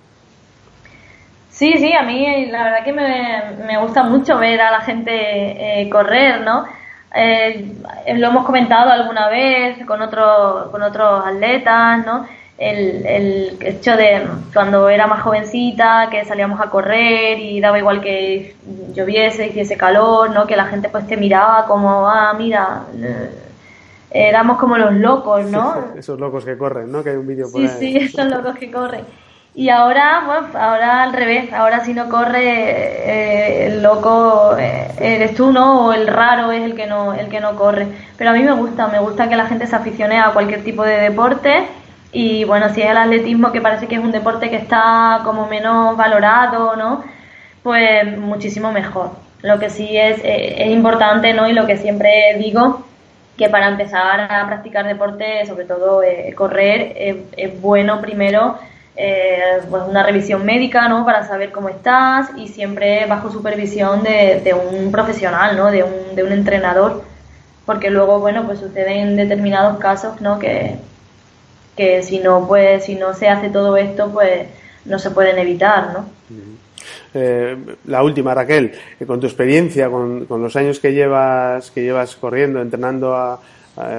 Sí, 1.49 1.73
sí, 1.77 1.91
a 1.91 2.03
mí 2.03 2.45
la 2.51 2.65
verdad 2.65 2.83
que 2.85 2.93
me, 2.93 3.79
gusta 3.81 4.03
mucho 4.03 4.37
ver 4.37 4.61
a 4.61 4.69
la 4.69 4.81
gente 4.81 5.89
correr, 5.91 6.41
¿no? 6.41 6.65
Lo 7.13 8.27
hemos 8.27 8.45
comentado 8.45 8.91
alguna 8.91 9.29
vez 9.29 9.85
con, 9.85 10.01
otro, 10.01 10.69
con 10.71 10.81
otros 10.83 11.25
atletas, 11.25 12.05
¿no? 12.05 12.25
el, 12.57 13.05
el 13.05 13.57
hecho 13.61 13.95
de 13.95 14.27
cuando 14.53 14.89
era 14.89 15.05
más 15.05 15.21
jovencita, 15.21 16.07
que 16.09 16.25
salíamos 16.25 16.59
a 16.59 16.69
correr 16.69 17.39
y 17.39 17.59
daba 17.61 17.77
igual 17.77 18.01
que 18.01 18.55
lloviese, 18.93 19.47
hiciese 19.47 19.77
calor, 19.77 20.31
¿no? 20.31 20.47
Que 20.47 20.55
la 20.55 20.65
gente 20.65 20.89
pues 20.89 21.05
te 21.05 21.17
miraba 21.17 21.65
como, 21.67 22.07
ah, 22.07 22.33
mira, 22.33 22.83
eh, 22.99 23.29
éramos 24.09 24.57
como 24.57 24.77
los 24.77 24.93
locos, 24.93 25.45
¿no? 25.45 25.93
Esos 25.95 26.19
locos 26.19 26.45
que 26.45 26.57
corren, 26.57 26.91
¿no? 26.91 27.03
Que 27.03 27.11
hay 27.11 27.17
un 27.17 27.27
vídeo 27.27 27.51
por 27.51 27.61
sí, 27.61 27.67
Sí, 27.79 27.97
esos 27.97 28.25
locos 28.25 28.57
que 28.57 28.71
corren. 28.71 29.05
Y 29.57 29.69
ahora, 29.71 30.21
bueno, 30.23 30.49
ahora 30.53 31.01
al 31.01 31.13
revés, 31.13 31.51
ahora 31.51 31.83
si 31.83 31.91
no 31.91 32.09
corre, 32.09 32.43
eh, 32.43 33.65
el 33.65 33.81
loco 33.81 34.55
eh, 34.55 34.87
eres 34.99 35.33
tú, 35.33 35.51
¿no? 35.51 35.87
O 35.87 35.93
el 35.93 36.05
raro 36.05 36.51
es 36.51 36.61
el 36.61 36.75
que 36.75 36.85
no, 36.85 37.15
el 37.15 37.27
que 37.27 37.39
no 37.39 37.55
corre. 37.55 37.87
Pero 38.17 38.29
a 38.29 38.33
mí 38.33 38.43
me 38.43 38.51
gusta, 38.51 38.87
me 38.87 38.99
gusta 38.99 39.27
que 39.27 39.35
la 39.35 39.47
gente 39.47 39.65
se 39.65 39.75
aficione 39.75 40.19
a 40.19 40.29
cualquier 40.29 40.63
tipo 40.63 40.83
de 40.83 40.99
deporte. 40.99 41.65
Y 42.11 42.43
bueno, 42.43 42.69
si 42.69 42.83
es 42.83 42.91
el 42.91 42.97
atletismo, 42.97 43.51
que 43.51 43.59
parece 43.59 43.87
que 43.87 43.95
es 43.95 44.01
un 44.01 44.11
deporte 44.11 44.51
que 44.51 44.57
está 44.57 45.21
como 45.23 45.47
menos 45.47 45.97
valorado, 45.97 46.75
¿no? 46.75 47.03
Pues 47.63 48.15
muchísimo 48.15 48.71
mejor. 48.71 49.09
Lo 49.41 49.57
que 49.57 49.71
sí 49.71 49.97
es, 49.97 50.19
eh, 50.23 50.65
es 50.65 50.69
importante, 50.69 51.33
¿no? 51.33 51.49
Y 51.49 51.53
lo 51.53 51.65
que 51.65 51.77
siempre 51.77 52.35
digo, 52.37 52.85
que 53.35 53.49
para 53.49 53.69
empezar 53.69 54.21
a 54.31 54.45
practicar 54.45 54.85
deporte, 54.85 55.47
sobre 55.47 55.65
todo 55.65 56.01
correr, 56.35 56.93
es 57.35 57.59
bueno 57.59 58.01
primero 58.01 58.59
eh, 58.99 59.59
pues 59.69 59.83
una 59.87 60.01
revisión 60.01 60.43
médica, 60.43 60.89
¿no? 60.89 61.05
Para 61.05 61.25
saber 61.27 61.51
cómo 61.51 61.69
estás 61.69 62.31
y 62.35 62.47
siempre 62.47 63.05
bajo 63.05 63.31
supervisión 63.31 64.01
de, 64.01 64.55
un 64.55 64.91
profesional, 64.91 65.55
¿no? 65.55 65.69
De 65.69 65.83
un, 65.83 66.15
de 66.15 66.23
un 66.23 66.31
entrenador, 66.31 67.03
porque 67.65 67.91
luego, 67.91 68.19
bueno, 68.19 68.45
pues 68.47 68.59
suceden 68.59 69.15
determinados 69.15 69.77
casos, 69.77 70.19
¿no? 70.19 70.39
Que, 70.39 70.77
que 71.75 72.01
si 72.01 72.17
no, 72.17 72.47
pues, 72.47 72.85
si 72.85 72.95
no 72.95 73.13
se 73.13 73.29
hace 73.29 73.49
todo 73.49 73.77
esto, 73.77 74.09
pues 74.11 74.47
no 74.85 74.97
se 74.97 75.11
pueden 75.11 75.37
evitar, 75.37 75.93
¿no? 75.93 76.05
Eh, 77.13 77.55
la 77.85 78.01
última, 78.01 78.33
Raquel, 78.33 78.71
eh, 78.99 79.05
con 79.05 79.19
tu 79.19 79.27
experiencia, 79.27 79.89
con, 79.89 80.25
con, 80.25 80.41
los 80.41 80.55
años 80.55 80.79
que 80.79 80.93
llevas, 80.93 81.69
que 81.69 81.83
llevas 81.83 82.15
corriendo, 82.15 82.61
entrenando 82.61 83.15
a, 83.15 83.39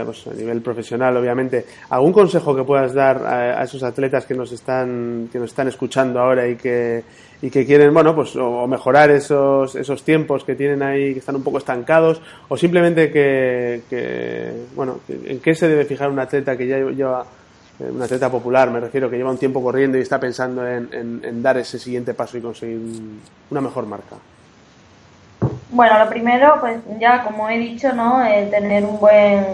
pues 0.04 0.26
a 0.26 0.34
nivel 0.34 0.60
profesional, 0.60 1.16
obviamente. 1.16 1.64
¿Algún 1.90 2.12
consejo 2.12 2.54
que 2.54 2.64
puedas 2.64 2.92
dar 2.92 3.24
a, 3.24 3.62
esos 3.62 3.82
atletas 3.82 4.26
que 4.26 4.34
nos 4.34 4.50
están, 4.50 5.28
que 5.30 5.38
nos 5.38 5.50
están 5.50 5.68
escuchando 5.68 6.18
ahora 6.18 6.48
y 6.48 6.56
que, 6.56 7.04
y 7.40 7.50
que 7.50 7.64
quieren, 7.64 7.94
bueno, 7.94 8.14
pues 8.14 8.34
o, 8.36 8.66
mejorar 8.66 9.10
esos, 9.10 9.76
esos 9.76 10.02
tiempos 10.02 10.42
que 10.42 10.56
tienen 10.56 10.82
ahí, 10.82 11.12
que 11.12 11.20
están 11.20 11.36
un 11.36 11.44
poco 11.44 11.58
estancados, 11.58 12.20
o 12.48 12.56
simplemente 12.56 13.10
que, 13.12 13.82
que 13.88 14.52
bueno, 14.74 15.00
en 15.08 15.38
qué 15.40 15.54
se 15.54 15.68
debe 15.68 15.84
fijar 15.84 16.10
un 16.10 16.18
atleta 16.18 16.56
que 16.56 16.66
ya 16.66 16.78
lleva, 16.78 17.24
eh, 17.78 17.90
un 17.90 18.02
atleta 18.02 18.30
popular, 18.30 18.70
me 18.70 18.80
refiero, 18.80 19.08
que 19.08 19.16
lleva 19.16 19.30
un 19.30 19.38
tiempo 19.38 19.62
corriendo 19.62 19.96
y 19.96 20.00
está 20.00 20.18
pensando 20.18 20.66
en, 20.66 20.88
en 20.92 21.42
dar 21.42 21.56
ese 21.58 21.78
siguiente 21.78 22.14
paso 22.14 22.36
y 22.36 22.40
conseguir 22.40 22.80
una 23.50 23.60
mejor 23.60 23.86
marca? 23.86 24.16
Bueno, 25.70 25.98
lo 25.98 26.08
primero, 26.08 26.56
pues 26.60 26.78
ya 26.98 27.22
como 27.24 27.48
he 27.48 27.58
dicho, 27.58 27.92
¿no? 27.92 28.22
tener 28.50 28.84
un 28.84 28.98
buen 28.98 29.44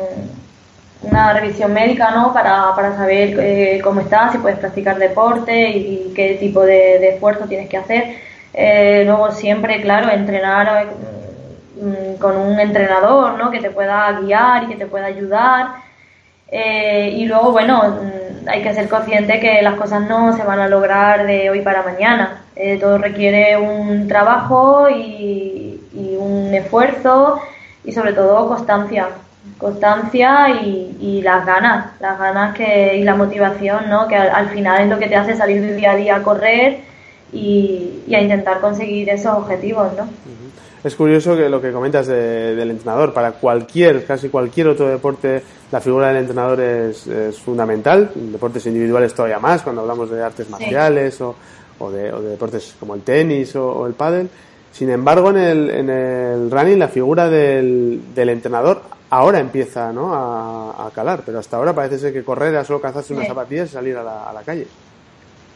una 1.05 1.33
revisión 1.33 1.73
médica, 1.73 2.11
¿no? 2.11 2.33
Para, 2.33 2.75
para 2.75 2.97
saber 2.97 3.37
eh, 3.39 3.81
cómo 3.83 4.01
estás, 4.01 4.33
si 4.33 4.39
puedes 4.39 4.59
practicar 4.59 4.99
deporte 4.99 5.71
y, 5.71 6.13
qué 6.15 6.35
tipo 6.35 6.63
de, 6.63 7.09
esfuerzo 7.09 7.47
tienes 7.47 7.69
que 7.69 7.77
hacer. 7.77 8.17
Eh, 8.53 9.03
luego 9.05 9.33
siempre, 9.33 9.81
claro, 9.81 10.11
entrenar 10.11 10.87
mm, 11.81 12.19
con 12.21 12.37
un 12.37 12.59
entrenador, 12.61 13.39
¿no? 13.39 13.51
Que 13.51 13.61
te 13.61 13.71
pueda 13.71 14.13
guiar 14.21 14.65
y 14.65 14.69
que 14.69 14.77
te 14.77 14.87
pueda 14.87 15.07
ayudar. 15.07 15.69
Eh, 16.51 17.11
y 17.17 17.27
luego, 17.27 17.53
bueno, 17.53 17.83
mm, 17.83 18.49
hay 18.49 18.63
que 18.63 18.75
ser 18.75 18.89
consciente 18.89 19.41
que 19.41 19.63
las 19.63 19.75
cosas 19.75 20.03
no 20.09 20.37
se 20.37 20.45
van 20.45 20.61
a 20.61 20.69
lograr 20.69 21.27
de 21.27 21.51
hoy 21.51 21.63
para 21.63 21.83
mañana. 21.83 22.41
todo 22.81 22.99
requiere 22.99 23.57
un 23.57 24.07
trabajo 24.07 24.89
y, 24.89 25.64
y 25.95 26.17
un 26.17 26.53
esfuerzo 26.55 27.41
y 27.85 27.93
sobre 27.93 28.13
todo 28.13 28.49
constancia 28.49 29.09
constancia 29.59 30.51
y, 30.51 30.97
y, 31.01 31.23
las 31.23 31.45
ganas, 31.45 32.01
las 32.01 32.19
ganas 32.19 32.57
que, 32.57 32.97
y 32.97 33.05
la 33.05 33.15
motivación, 33.15 33.89
¿no? 33.89 34.09
que 34.09 34.17
al, 34.17 34.49
final 34.49 34.83
es 34.83 34.89
lo 34.89 34.99
que 34.99 35.07
te 35.07 35.17
hace 35.17 35.37
salir 35.37 35.61
del 35.61 35.77
día 35.77 35.93
a 35.93 35.97
día 35.97 36.17
a 36.17 36.23
correr 36.23 36.81
y, 37.33 38.03
y 38.07 38.15
a 38.15 38.23
intentar 38.23 38.61
conseguir 38.61 39.11
esos 39.11 39.37
objetivos. 39.37 39.93
¿no? 39.97 40.09
Es 40.83 40.95
curioso 40.97 41.37
que 41.37 41.49
lo 41.49 41.61
que 41.61 41.73
comentas 41.73 42.07
del 42.07 42.71
entrenador, 42.71 43.13
para 43.13 43.33
cualquier, 43.33 44.05
casi 44.05 44.29
cualquier 44.29 44.69
otro 44.69 44.89
deporte, 44.89 45.43
la 45.73 45.81
figura 45.81 46.09
del 46.09 46.19
entrenador 46.19 46.61
es, 46.61 47.07
es 47.07 47.39
fundamental, 47.39 48.11
en 48.15 48.33
deportes 48.33 48.67
individuales 48.67 49.15
todavía 49.15 49.39
más, 49.39 49.63
cuando 49.63 49.83
hablamos 49.83 50.11
de 50.11 50.23
artes 50.23 50.49
marciales 50.49 51.21
o, 51.21 51.35
o, 51.79 51.91
de, 51.91 52.13
o, 52.13 52.21
de, 52.21 52.31
deportes 52.31 52.77
como 52.79 52.95
el 52.95 53.03
tenis 53.03 53.57
o, 53.57 53.67
o 53.67 53.87
el 53.87 53.95
pádel. 53.95 54.29
Sin 54.75 54.91
embargo, 54.91 55.31
en 55.31 55.37
el, 55.37 55.71
en 55.71 55.89
el 55.89 56.51
running 56.51 56.81
la 56.81 56.89
figura 56.89 57.29
del, 57.29 58.13
del 58.13 58.29
entrenador 58.29 58.83
ahora 59.09 59.39
empieza 59.39 59.93
¿no? 59.93 60.13
a, 60.13 60.91
calar, 60.93 61.21
pero 61.25 61.39
hasta 61.39 61.57
ahora 61.57 61.73
parece 61.73 61.97
ser 62.01 62.13
que 62.13 62.25
correr 62.25 62.49
era 62.49 62.65
solo 62.65 62.81
calzarse 62.81 63.15
unas 63.15 63.29
zapatillas 63.29 63.71
y 63.71 63.73
salir 63.73 63.97
a 63.97 64.03
la, 64.03 64.25
a 64.29 64.33
la 64.33 64.43
calle. 64.43 64.67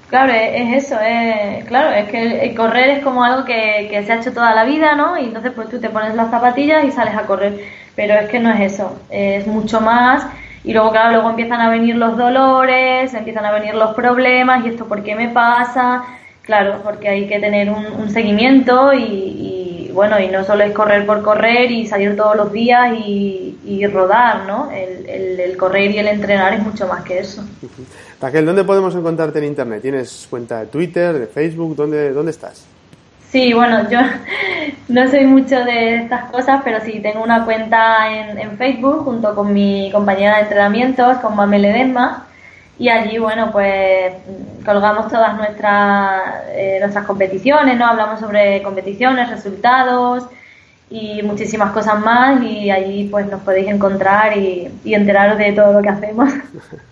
Claro, 0.08 0.32
es, 0.32 0.84
eso, 0.84 1.00
es, 1.00 1.64
claro, 1.64 1.90
es 1.90 2.08
que 2.08 2.54
correr 2.54 2.90
es 2.90 3.04
como 3.04 3.24
algo 3.24 3.44
que, 3.44 3.88
que, 3.90 4.04
se 4.04 4.12
ha 4.12 4.20
hecho 4.20 4.32
toda 4.32 4.54
la 4.54 4.62
vida, 4.62 4.94
¿no? 4.94 5.18
Y 5.18 5.24
entonces 5.24 5.50
pues 5.52 5.68
tú 5.68 5.80
te 5.80 5.90
pones 5.90 6.14
las 6.14 6.30
zapatillas 6.30 6.84
y 6.84 6.92
sales 6.92 7.16
a 7.16 7.26
correr, 7.26 7.58
pero 7.96 8.14
es 8.14 8.28
que 8.28 8.38
no 8.38 8.52
es 8.52 8.72
eso, 8.72 9.00
es 9.10 9.48
mucho 9.48 9.80
más 9.80 10.28
y 10.62 10.72
luego 10.72 10.92
claro, 10.92 11.10
luego 11.12 11.30
empiezan 11.30 11.60
a 11.60 11.70
venir 11.70 11.96
los 11.96 12.16
dolores, 12.16 13.12
empiezan 13.14 13.44
a 13.44 13.52
venir 13.52 13.74
los 13.74 13.94
problemas 13.94 14.64
y 14.64 14.68
esto 14.68 14.86
por 14.86 15.02
qué 15.02 15.16
me 15.16 15.28
pasa, 15.28 16.04
Claro, 16.48 16.80
porque 16.82 17.10
hay 17.10 17.28
que 17.28 17.38
tener 17.40 17.68
un, 17.68 18.08
seguimiento 18.08 18.94
y, 18.94 19.90
bueno, 19.92 20.18
y 20.18 20.28
no 20.28 20.42
solo 20.44 20.64
es 20.64 20.72
correr 20.72 21.04
por 21.04 21.20
correr 21.20 21.70
y 21.70 21.86
salir 21.86 22.16
todos 22.16 22.36
los 22.36 22.50
días 22.50 22.96
y, 23.06 23.86
rodar, 23.92 24.46
¿no? 24.46 24.70
El, 24.70 25.54
correr 25.58 25.90
y 25.90 25.98
el 25.98 26.08
entrenar 26.08 26.54
es 26.54 26.62
mucho 26.62 26.88
más 26.88 27.04
que 27.04 27.18
eso. 27.18 27.44
Raquel, 28.18 28.46
¿dónde 28.46 28.64
podemos 28.64 28.94
encontrarte 28.94 29.40
en 29.40 29.44
Internet? 29.44 29.82
¿Tienes 29.82 30.26
cuenta 30.30 30.60
de 30.60 30.66
Twitter, 30.68 31.18
de 31.18 31.26
Facebook? 31.26 31.76
¿Dónde, 31.76 32.14
dónde 32.14 32.30
estás? 32.30 32.64
Sí, 33.30 33.52
bueno, 33.52 33.86
yo 33.90 33.98
no 34.88 35.06
soy 35.10 35.26
mucho 35.26 35.62
de 35.66 35.96
estas 35.96 36.30
cosas, 36.30 36.62
pero 36.64 36.80
sí 36.80 37.00
tengo 37.00 37.22
una 37.22 37.44
cuenta 37.44 38.10
en, 38.10 38.38
en 38.38 38.56
Facebook 38.56 39.04
junto 39.04 39.34
con 39.34 39.52
mi 39.52 39.90
compañera 39.92 40.36
de 40.36 40.42
entrenamientos, 40.44 41.18
con 41.18 41.36
Mamel 41.36 41.66
Edesma, 41.66 42.27
y 42.78 42.88
allí, 42.88 43.18
bueno, 43.18 43.50
pues 43.50 44.14
colgamos 44.64 45.08
todas 45.08 45.36
nuestras, 45.36 46.44
eh, 46.50 46.78
nuestras 46.80 47.04
competiciones, 47.06 47.76
¿no? 47.76 47.86
Hablamos 47.86 48.20
sobre 48.20 48.62
competiciones, 48.62 49.28
resultados 49.28 50.24
y 50.88 51.22
muchísimas 51.22 51.72
cosas 51.72 52.00
más 52.00 52.40
y 52.42 52.70
allí 52.70 53.08
pues 53.10 53.26
nos 53.26 53.42
podéis 53.42 53.68
encontrar 53.68 54.36
y, 54.36 54.70
y 54.84 54.94
enteraros 54.94 55.38
de 55.38 55.52
todo 55.52 55.72
lo 55.72 55.82
que 55.82 55.88
hacemos. 55.88 56.30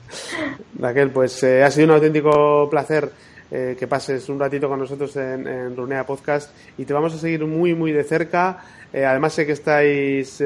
Raquel, 0.79 1.11
pues 1.11 1.41
eh, 1.45 1.63
ha 1.63 1.71
sido 1.71 1.87
un 1.87 1.93
auténtico 1.93 2.69
placer 2.69 3.09
eh, 3.53 3.77
que 3.79 3.87
pases 3.87 4.29
un 4.29 4.41
ratito 4.41 4.69
con 4.69 4.81
nosotros 4.81 5.15
en, 5.17 5.47
en, 5.47 5.77
Runea 5.77 6.05
Podcast 6.05 6.51
y 6.77 6.85
te 6.85 6.93
vamos 6.93 7.15
a 7.15 7.19
seguir 7.19 7.45
muy, 7.47 7.77
muy 7.77 7.93
de 7.93 8.03
cerca. 8.03 8.59
además 8.93 9.35
sé 9.35 9.47
que 9.47 9.53
estáis 9.53 10.43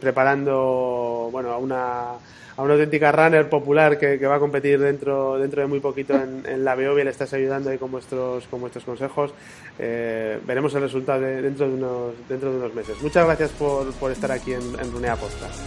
preparando, 0.00 1.28
bueno, 1.30 1.50
a 1.50 1.58
una 1.58 2.14
a 2.56 2.62
una 2.62 2.74
auténtica 2.74 3.12
runner 3.12 3.48
popular 3.48 3.98
que, 3.98 4.18
va 4.26 4.36
a 4.36 4.38
competir 4.38 4.78
dentro, 4.78 5.38
dentro 5.38 5.62
de 5.62 5.66
muy 5.66 5.80
poquito 5.80 6.14
en, 6.14 6.64
la 6.64 6.74
Beovia, 6.74 7.04
le 7.04 7.10
estás 7.10 7.32
ayudando 7.32 7.70
ahí 7.70 7.78
con 7.78 7.90
vuestros, 7.90 8.46
con 8.46 8.60
vuestros 8.60 8.84
consejos. 8.84 9.32
Eh, 9.78 10.38
veremos 10.46 10.74
el 10.74 10.82
resultado 10.82 11.20
dentro, 11.20 11.68
de 11.68 11.74
unos, 11.74 12.14
dentro 12.28 12.50
de 12.50 12.58
unos 12.58 12.74
meses. 12.74 13.00
Muchas 13.02 13.24
gracias 13.24 13.50
por, 13.50 13.92
por 13.94 14.10
estar 14.12 14.30
aquí 14.30 14.52
en, 14.52 14.62
en 14.80 14.92
Runea 14.92 15.16
Podcast. 15.16 15.60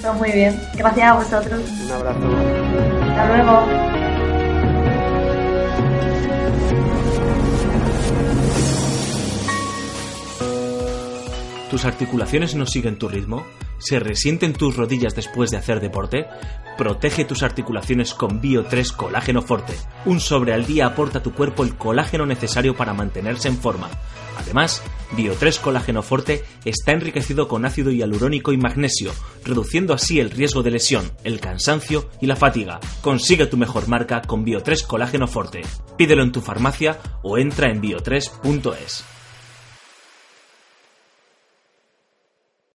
Pues 0.00 0.14
muy 0.14 0.32
bien, 0.32 0.60
gracias 0.74 1.08
a 1.08 1.14
vosotros. 1.14 1.60
Un 1.84 1.92
abrazo. 1.92 2.20
Hasta 3.02 3.26
luego. 3.28 4.01
¿Tus 11.72 11.86
articulaciones 11.86 12.54
no 12.54 12.66
siguen 12.66 12.98
tu 12.98 13.08
ritmo? 13.08 13.46
¿Se 13.78 13.98
resienten 13.98 14.52
tus 14.52 14.76
rodillas 14.76 15.14
después 15.14 15.50
de 15.50 15.56
hacer 15.56 15.80
deporte? 15.80 16.26
Protege 16.76 17.24
tus 17.24 17.42
articulaciones 17.42 18.12
con 18.12 18.42
Bio 18.42 18.66
3 18.66 18.92
Colágeno 18.92 19.40
Forte. 19.40 19.72
Un 20.04 20.20
sobre 20.20 20.52
al 20.52 20.66
día 20.66 20.84
aporta 20.84 21.20
a 21.20 21.22
tu 21.22 21.32
cuerpo 21.32 21.64
el 21.64 21.74
colágeno 21.74 22.26
necesario 22.26 22.76
para 22.76 22.92
mantenerse 22.92 23.48
en 23.48 23.56
forma. 23.56 23.88
Además, 24.36 24.82
Bio 25.16 25.32
3 25.32 25.60
Colágeno 25.60 26.02
Forte 26.02 26.44
está 26.66 26.92
enriquecido 26.92 27.48
con 27.48 27.64
ácido 27.64 27.90
hialurónico 27.90 28.52
y 28.52 28.58
magnesio, 28.58 29.14
reduciendo 29.42 29.94
así 29.94 30.20
el 30.20 30.30
riesgo 30.30 30.62
de 30.62 30.72
lesión, 30.72 31.10
el 31.24 31.40
cansancio 31.40 32.10
y 32.20 32.26
la 32.26 32.36
fatiga. 32.36 32.80
Consigue 33.00 33.46
tu 33.46 33.56
mejor 33.56 33.88
marca 33.88 34.20
con 34.20 34.44
Bio 34.44 34.62
3 34.62 34.82
Colágeno 34.82 35.26
Forte. 35.26 35.62
Pídelo 35.96 36.22
en 36.22 36.32
tu 36.32 36.42
farmacia 36.42 36.98
o 37.22 37.38
entra 37.38 37.70
en 37.70 37.80
bio3.es. 37.80 39.11